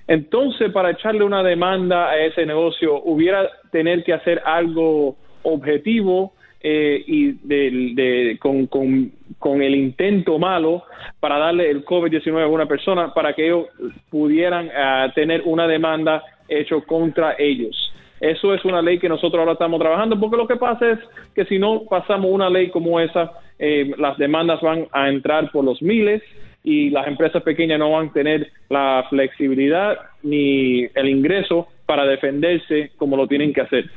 entonces, 0.07 0.71
para 0.71 0.91
echarle 0.91 1.23
una 1.23 1.41
demanda 1.41 2.09
a 2.09 2.17
ese 2.17 2.45
negocio, 2.45 3.01
hubiera 3.03 3.49
tener 3.71 4.03
que 4.03 4.13
hacer 4.13 4.41
algo 4.45 5.15
objetivo 5.41 6.33
eh, 6.61 7.03
y 7.05 7.31
de, 7.43 8.37
con, 8.39 8.67
con, 8.67 9.61
el 9.61 9.75
intento 9.75 10.39
malo 10.39 10.83
para 11.19 11.37
darle 11.37 11.69
el 11.69 11.85
COVID-19 11.85 12.43
a 12.43 12.47
una 12.47 12.65
persona 12.65 13.13
para 13.13 13.33
que 13.33 13.45
ellos 13.45 13.67
pudieran 14.09 14.69
ah, 14.75 15.11
tener 15.13 15.43
una 15.45 15.67
demanda 15.67 16.23
hecho 16.47 16.83
contra 16.83 17.35
ellos. 17.37 17.93
Eso 18.31 18.55
es 18.55 18.65
una 18.65 18.81
ley 18.81 18.97
que 18.97 19.07
nosotros 19.07 19.39
ahora 19.39 19.53
estamos 19.53 19.79
trabajando 19.79 20.19
porque 20.19 20.37
lo 20.37 20.47
que 20.47 20.55
pasa 20.55 20.93
es 20.93 20.99
que 21.35 21.45
si 21.45 21.59
no 21.59 21.83
pasamos 21.87 22.31
una 22.31 22.49
ley 22.49 22.71
como 22.71 22.99
esa, 22.99 23.33
eh, 23.59 23.93
las 23.99 24.17
demandas 24.17 24.61
van 24.61 24.87
a 24.91 25.09
entrar 25.09 25.51
por 25.51 25.63
los 25.63 25.79
miles 25.79 26.23
y 26.63 26.89
las 26.89 27.07
empresas 27.07 27.43
pequeñas 27.43 27.77
no 27.77 27.91
van 27.91 28.07
a 28.07 28.13
tener 28.13 28.51
la 28.69 29.05
flexibilidad 29.11 29.97
ni 30.23 30.85
el 30.95 31.07
ingreso 31.07 31.67
para 31.85 32.05
defenderse 32.05 32.91
como 32.97 33.15
lo 33.15 33.27
tienen 33.27 33.53
que 33.53 33.61
hacer. 33.61 33.91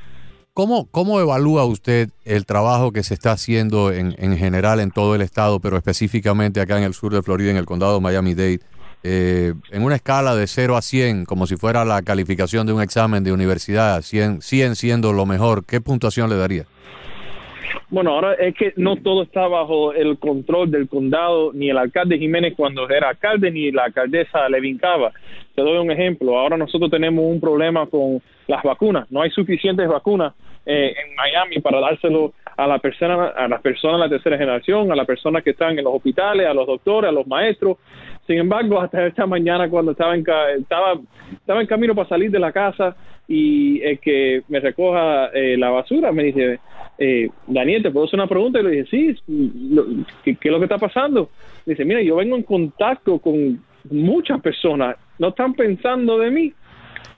¿Cómo, 0.52 0.88
cómo 0.90 1.20
evalúa 1.20 1.64
usted 1.64 2.08
el 2.26 2.44
trabajo 2.44 2.92
que 2.92 3.04
se 3.04 3.14
está 3.14 3.32
haciendo 3.32 3.92
en, 3.92 4.14
en, 4.18 4.36
general 4.36 4.80
en 4.80 4.90
todo 4.90 5.14
el 5.14 5.22
estado, 5.22 5.60
pero 5.60 5.78
específicamente 5.78 6.60
acá 6.60 6.76
en 6.76 6.84
el 6.84 6.92
sur 6.92 7.14
de 7.14 7.22
Florida, 7.22 7.50
en 7.50 7.56
el 7.56 7.64
condado 7.64 7.94
de 7.94 8.00
Miami-Dade, 8.02 8.60
eh, 9.02 9.54
en 9.70 9.82
una 9.82 9.96
escala 9.96 10.34
de 10.34 10.46
0 10.46 10.76
a 10.76 10.82
100, 10.82 11.24
como 11.24 11.46
si 11.46 11.56
fuera 11.56 11.84
la 11.84 12.02
calificación 12.02 12.66
de 12.66 12.72
un 12.72 12.82
examen 12.82 13.24
de 13.24 13.32
universidad, 13.32 14.02
100, 14.02 14.42
100 14.42 14.76
siendo 14.76 15.12
lo 15.12 15.26
mejor, 15.26 15.64
¿qué 15.64 15.80
puntuación 15.80 16.28
le 16.30 16.36
daría? 16.36 16.64
Bueno, 17.90 18.10
ahora 18.10 18.34
es 18.34 18.54
que 18.54 18.74
no 18.76 18.96
todo 18.96 19.22
está 19.22 19.46
bajo 19.48 19.94
el 19.94 20.18
control 20.18 20.70
del 20.70 20.88
condado, 20.88 21.52
ni 21.54 21.70
el 21.70 21.78
alcalde 21.78 22.18
Jiménez 22.18 22.54
cuando 22.54 22.88
era 22.88 23.08
alcalde, 23.08 23.50
ni 23.50 23.70
la 23.70 23.84
alcaldesa 23.84 24.48
Levin 24.48 24.76
Cava. 24.76 25.12
Te 25.54 25.62
doy 25.62 25.78
un 25.78 25.90
ejemplo. 25.90 26.38
Ahora 26.38 26.58
nosotros 26.58 26.90
tenemos 26.90 27.24
un 27.24 27.40
problema 27.40 27.86
con 27.86 28.20
las 28.46 28.62
vacunas. 28.62 29.10
No 29.10 29.22
hay 29.22 29.30
suficientes 29.30 29.88
vacunas 29.88 30.34
eh, 30.66 30.94
en 31.02 31.16
Miami 31.16 31.60
para 31.60 31.80
dárselo 31.80 32.34
a 32.58 32.66
la 32.66 32.78
persona, 32.78 33.28
a 33.28 33.48
las 33.48 33.62
personas 33.62 34.00
de 34.00 34.04
la 34.04 34.10
tercera 34.10 34.36
generación, 34.36 34.92
a 34.92 34.96
las 34.96 35.06
personas 35.06 35.42
que 35.42 35.50
están 35.50 35.78
en 35.78 35.84
los 35.84 35.94
hospitales, 35.94 36.46
a 36.46 36.52
los 36.52 36.66
doctores, 36.66 37.08
a 37.08 37.12
los 37.12 37.26
maestros. 37.26 37.78
Sin 38.28 38.36
embargo, 38.36 38.78
hasta 38.78 39.06
esta 39.06 39.24
mañana 39.24 39.70
cuando 39.70 39.92
estaba 39.92 40.14
en, 40.14 40.20
estaba, 40.20 41.00
estaba 41.32 41.62
en 41.62 41.66
camino 41.66 41.94
para 41.94 42.10
salir 42.10 42.30
de 42.30 42.38
la 42.38 42.52
casa 42.52 42.94
y 43.26 43.80
el 43.80 43.98
que 44.00 44.42
me 44.48 44.60
recoja 44.60 45.28
eh, 45.32 45.56
la 45.56 45.70
basura 45.70 46.12
me 46.12 46.24
dice, 46.24 46.60
eh, 46.98 47.30
Daniel, 47.46 47.82
¿te 47.82 47.90
puedo 47.90 48.04
hacer 48.04 48.20
una 48.20 48.28
pregunta? 48.28 48.60
Y 48.60 48.64
le 48.64 48.70
dije, 48.70 48.86
sí, 48.90 49.16
¿qué, 50.24 50.36
es 50.38 50.52
lo 50.52 50.58
que 50.58 50.64
está 50.66 50.76
pasando? 50.76 51.30
Dice, 51.64 51.86
mira, 51.86 52.02
yo 52.02 52.16
vengo 52.16 52.36
en 52.36 52.42
contacto 52.42 53.18
con 53.18 53.64
muchas 53.90 54.42
personas, 54.42 54.96
no 55.18 55.28
están 55.28 55.54
pensando 55.54 56.18
de 56.18 56.30
mí. 56.30 56.52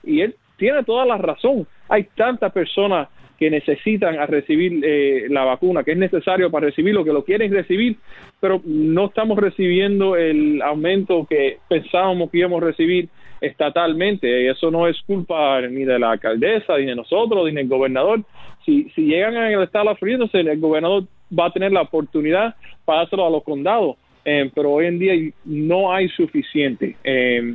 Y 0.04 0.20
él 0.20 0.36
tiene 0.58 0.84
toda 0.84 1.04
la 1.04 1.18
razón. 1.18 1.66
Hay 1.88 2.04
tantas 2.14 2.52
personas 2.52 3.08
que 3.40 3.50
necesitan 3.50 4.18
a 4.18 4.26
recibir 4.26 4.82
eh, 4.84 5.26
la 5.30 5.44
vacuna, 5.44 5.82
que 5.82 5.92
es 5.92 5.98
necesario 5.98 6.50
para 6.50 6.66
recibirlo, 6.66 7.04
que 7.04 7.12
lo 7.12 7.24
quieren 7.24 7.50
recibir, 7.50 7.96
pero 8.38 8.60
no 8.66 9.06
estamos 9.06 9.38
recibiendo 9.38 10.14
el 10.14 10.60
aumento 10.60 11.26
que 11.28 11.56
pensábamos 11.66 12.30
que 12.30 12.38
íbamos 12.38 12.62
a 12.62 12.66
recibir 12.66 13.08
estatalmente. 13.40 14.50
Eso 14.50 14.70
no 14.70 14.86
es 14.86 15.00
culpa 15.06 15.62
ni 15.62 15.84
de 15.84 15.98
la 15.98 16.12
alcaldesa, 16.12 16.76
ni 16.76 16.84
de 16.84 16.94
nosotros, 16.94 17.46
ni 17.46 17.54
del 17.54 17.66
gobernador. 17.66 18.20
Si, 18.66 18.90
si 18.94 19.06
llegan 19.06 19.32
de 19.32 19.84
la 19.84 19.94
Florida, 19.94 20.28
el 20.34 20.60
gobernador 20.60 21.04
va 21.36 21.46
a 21.46 21.52
tener 21.52 21.72
la 21.72 21.80
oportunidad 21.80 22.54
para 22.84 23.00
dárselo 23.00 23.26
a 23.26 23.30
los 23.30 23.42
condados. 23.42 23.96
eh, 24.26 24.50
pero 24.54 24.72
hoy 24.72 24.84
en 24.84 24.98
día 24.98 25.14
no 25.46 25.94
hay 25.94 26.10
suficiente. 26.10 26.94
Eh, 27.02 27.54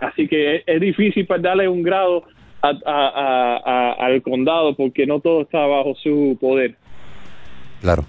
así 0.00 0.26
que 0.26 0.62
es, 0.64 0.80
difícil 0.80 1.26
para 1.26 1.42
darle 1.42 1.68
un 1.68 1.82
grado 1.82 2.24
al 2.70 4.22
condado 4.22 4.74
porque 4.76 5.06
no 5.06 5.20
todo 5.20 5.42
está 5.42 5.66
bajo 5.66 5.94
su 6.02 6.36
poder. 6.40 6.76
Claro. 7.80 8.04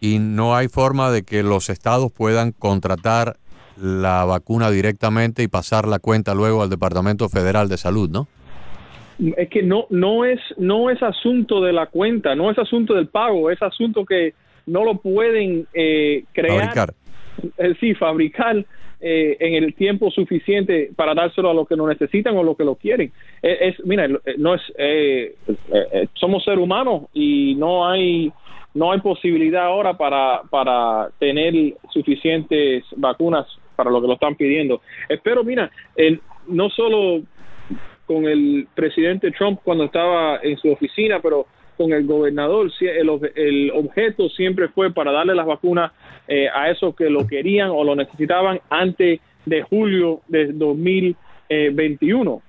Y 0.00 0.18
no 0.18 0.56
hay 0.56 0.68
forma 0.68 1.10
de 1.10 1.22
que 1.22 1.42
los 1.42 1.68
estados 1.68 2.10
puedan 2.12 2.52
contratar 2.52 3.36
la 3.80 4.24
vacuna 4.24 4.70
directamente 4.70 5.42
y 5.42 5.48
pasar 5.48 5.86
la 5.86 5.98
cuenta 5.98 6.34
luego 6.34 6.62
al 6.62 6.70
Departamento 6.70 7.28
Federal 7.28 7.68
de 7.68 7.76
Salud, 7.76 8.10
¿no? 8.10 8.28
Es 9.36 9.50
que 9.50 9.62
no 9.62 9.86
no 9.90 10.24
es 10.24 10.40
no 10.56 10.88
es 10.88 11.02
asunto 11.02 11.60
de 11.60 11.74
la 11.74 11.86
cuenta, 11.86 12.34
no 12.34 12.50
es 12.50 12.58
asunto 12.58 12.94
del 12.94 13.08
pago, 13.08 13.50
es 13.50 13.60
asunto 13.62 14.06
que 14.06 14.34
no 14.66 14.84
lo 14.84 14.96
pueden 14.96 15.66
eh, 15.74 16.24
crear, 16.32 16.60
fabricar. 16.60 16.94
Eh, 17.58 17.74
sí, 17.80 17.94
fabricar 17.94 18.64
eh, 19.00 19.36
en 19.40 19.54
el 19.54 19.74
tiempo 19.74 20.10
suficiente 20.10 20.90
para 20.94 21.14
dárselo 21.14 21.50
a 21.50 21.54
los 21.54 21.66
que 21.68 21.76
lo 21.76 21.86
necesitan 21.86 22.36
o 22.36 22.42
los 22.42 22.56
que 22.56 22.64
lo 22.64 22.74
quieren. 22.74 23.12
Es, 23.42 23.76
mira, 23.84 24.08
no 24.36 24.54
es 24.54 24.62
somos 26.14 26.44
seres 26.44 26.60
humanos 26.60 27.04
y 27.14 27.54
no 27.56 27.88
hay 27.88 28.32
no 28.74 28.92
hay 28.92 29.00
posibilidad 29.00 29.64
ahora 29.64 29.96
para 29.96 30.42
para 30.50 31.10
tener 31.18 31.74
suficientes 31.92 32.84
vacunas 32.96 33.46
para 33.80 33.90
lo 33.90 34.02
que 34.02 34.08
lo 34.08 34.14
están 34.14 34.34
pidiendo. 34.34 34.82
Espero, 35.08 35.42
mira, 35.42 35.70
el, 35.96 36.20
no 36.46 36.68
solo 36.68 37.22
con 38.04 38.26
el 38.26 38.66
presidente 38.74 39.30
Trump 39.30 39.60
cuando 39.64 39.84
estaba 39.84 40.40
en 40.42 40.58
su 40.58 40.70
oficina, 40.70 41.20
pero 41.22 41.46
con 41.80 41.94
el 41.94 42.06
gobernador, 42.06 42.70
el, 42.78 43.10
el 43.36 43.70
objeto 43.70 44.28
siempre 44.28 44.68
fue 44.68 44.92
para 44.92 45.12
darle 45.12 45.34
las 45.34 45.46
vacunas 45.46 45.92
eh, 46.28 46.46
a 46.54 46.68
esos 46.70 46.94
que 46.94 47.08
lo 47.08 47.26
querían 47.26 47.70
o 47.70 47.82
lo 47.84 47.96
necesitaban 47.96 48.60
antes 48.68 49.18
de 49.46 49.62
julio 49.62 50.20
de 50.28 50.52
2021. 50.52 52.42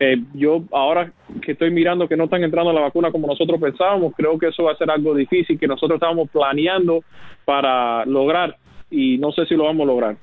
Eh, 0.00 0.16
yo 0.32 0.62
ahora 0.72 1.12
que 1.42 1.52
estoy 1.52 1.70
mirando 1.70 2.08
que 2.08 2.16
no 2.16 2.24
están 2.24 2.42
entrando 2.44 2.72
la 2.72 2.80
vacuna 2.80 3.10
como 3.10 3.26
nosotros 3.26 3.60
pensábamos, 3.60 4.14
creo 4.16 4.38
que 4.38 4.46
eso 4.46 4.62
va 4.62 4.72
a 4.72 4.76
ser 4.76 4.90
algo 4.90 5.14
difícil 5.14 5.58
que 5.58 5.68
nosotros 5.68 5.96
estábamos 5.96 6.30
planeando 6.30 7.04
para 7.44 8.06
lograr 8.06 8.56
y 8.90 9.18
no 9.18 9.32
sé 9.32 9.44
si 9.44 9.54
lo 9.54 9.64
vamos 9.64 9.84
a 9.84 9.86
lograr. 9.86 10.16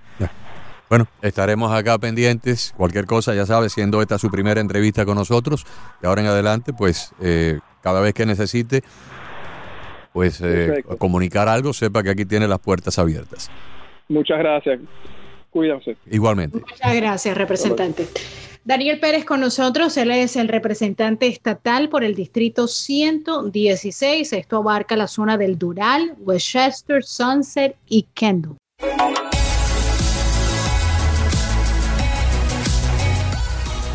Bueno, 0.89 1.05
estaremos 1.21 1.71
acá 1.71 1.99
pendientes. 1.99 2.73
Cualquier 2.75 3.05
cosa, 3.05 3.35
ya 3.35 3.45
sabes, 3.45 3.73
siendo 3.73 4.01
esta 4.01 4.17
su 4.17 4.31
primera 4.31 4.59
entrevista 4.59 5.05
con 5.05 5.17
nosotros, 5.17 5.65
y 6.01 6.05
ahora 6.05 6.21
en 6.21 6.27
adelante, 6.27 6.73
pues 6.73 7.11
eh, 7.21 7.59
cada 7.85 8.01
vez 8.01 8.15
que 8.15 8.25
necesite, 8.25 8.81
pues 10.11 10.41
eh, 10.43 10.83
comunicar 10.97 11.47
algo, 11.47 11.71
sepa 11.71 12.01
que 12.01 12.09
aquí 12.09 12.25
tiene 12.25 12.47
las 12.47 12.57
puertas 12.57 12.97
abiertas. 12.97 13.51
Muchas 14.09 14.39
gracias. 14.39 14.79
Cuídense. 15.51 15.95
Igualmente. 16.09 16.57
Muchas 16.59 16.95
gracias, 16.95 17.37
representante. 17.37 18.07
Daniel 18.63 18.99
Pérez 18.99 19.23
con 19.23 19.39
nosotros, 19.39 19.95
él 19.97 20.09
es 20.09 20.35
el 20.35 20.47
representante 20.47 21.27
estatal 21.27 21.89
por 21.89 22.03
el 22.03 22.15
distrito 22.15 22.67
116. 22.67 24.33
Esto 24.33 24.57
abarca 24.57 24.95
la 24.95 25.07
zona 25.07 25.37
del 25.37 25.59
Dural, 25.59 26.15
Westchester, 26.17 27.03
Sunset 27.03 27.75
y 27.87 28.07
Kendall. 28.15 28.57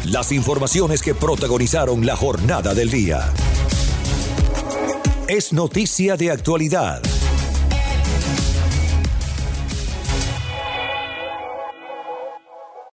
Las 0.04 0.30
informaciones 0.30 1.02
que 1.02 1.16
protagonizaron 1.16 2.06
la 2.06 2.14
jornada 2.14 2.72
del 2.72 2.90
día 2.90 3.32
es 5.30 5.52
noticia 5.52 6.16
de 6.16 6.32
actualidad. 6.32 7.00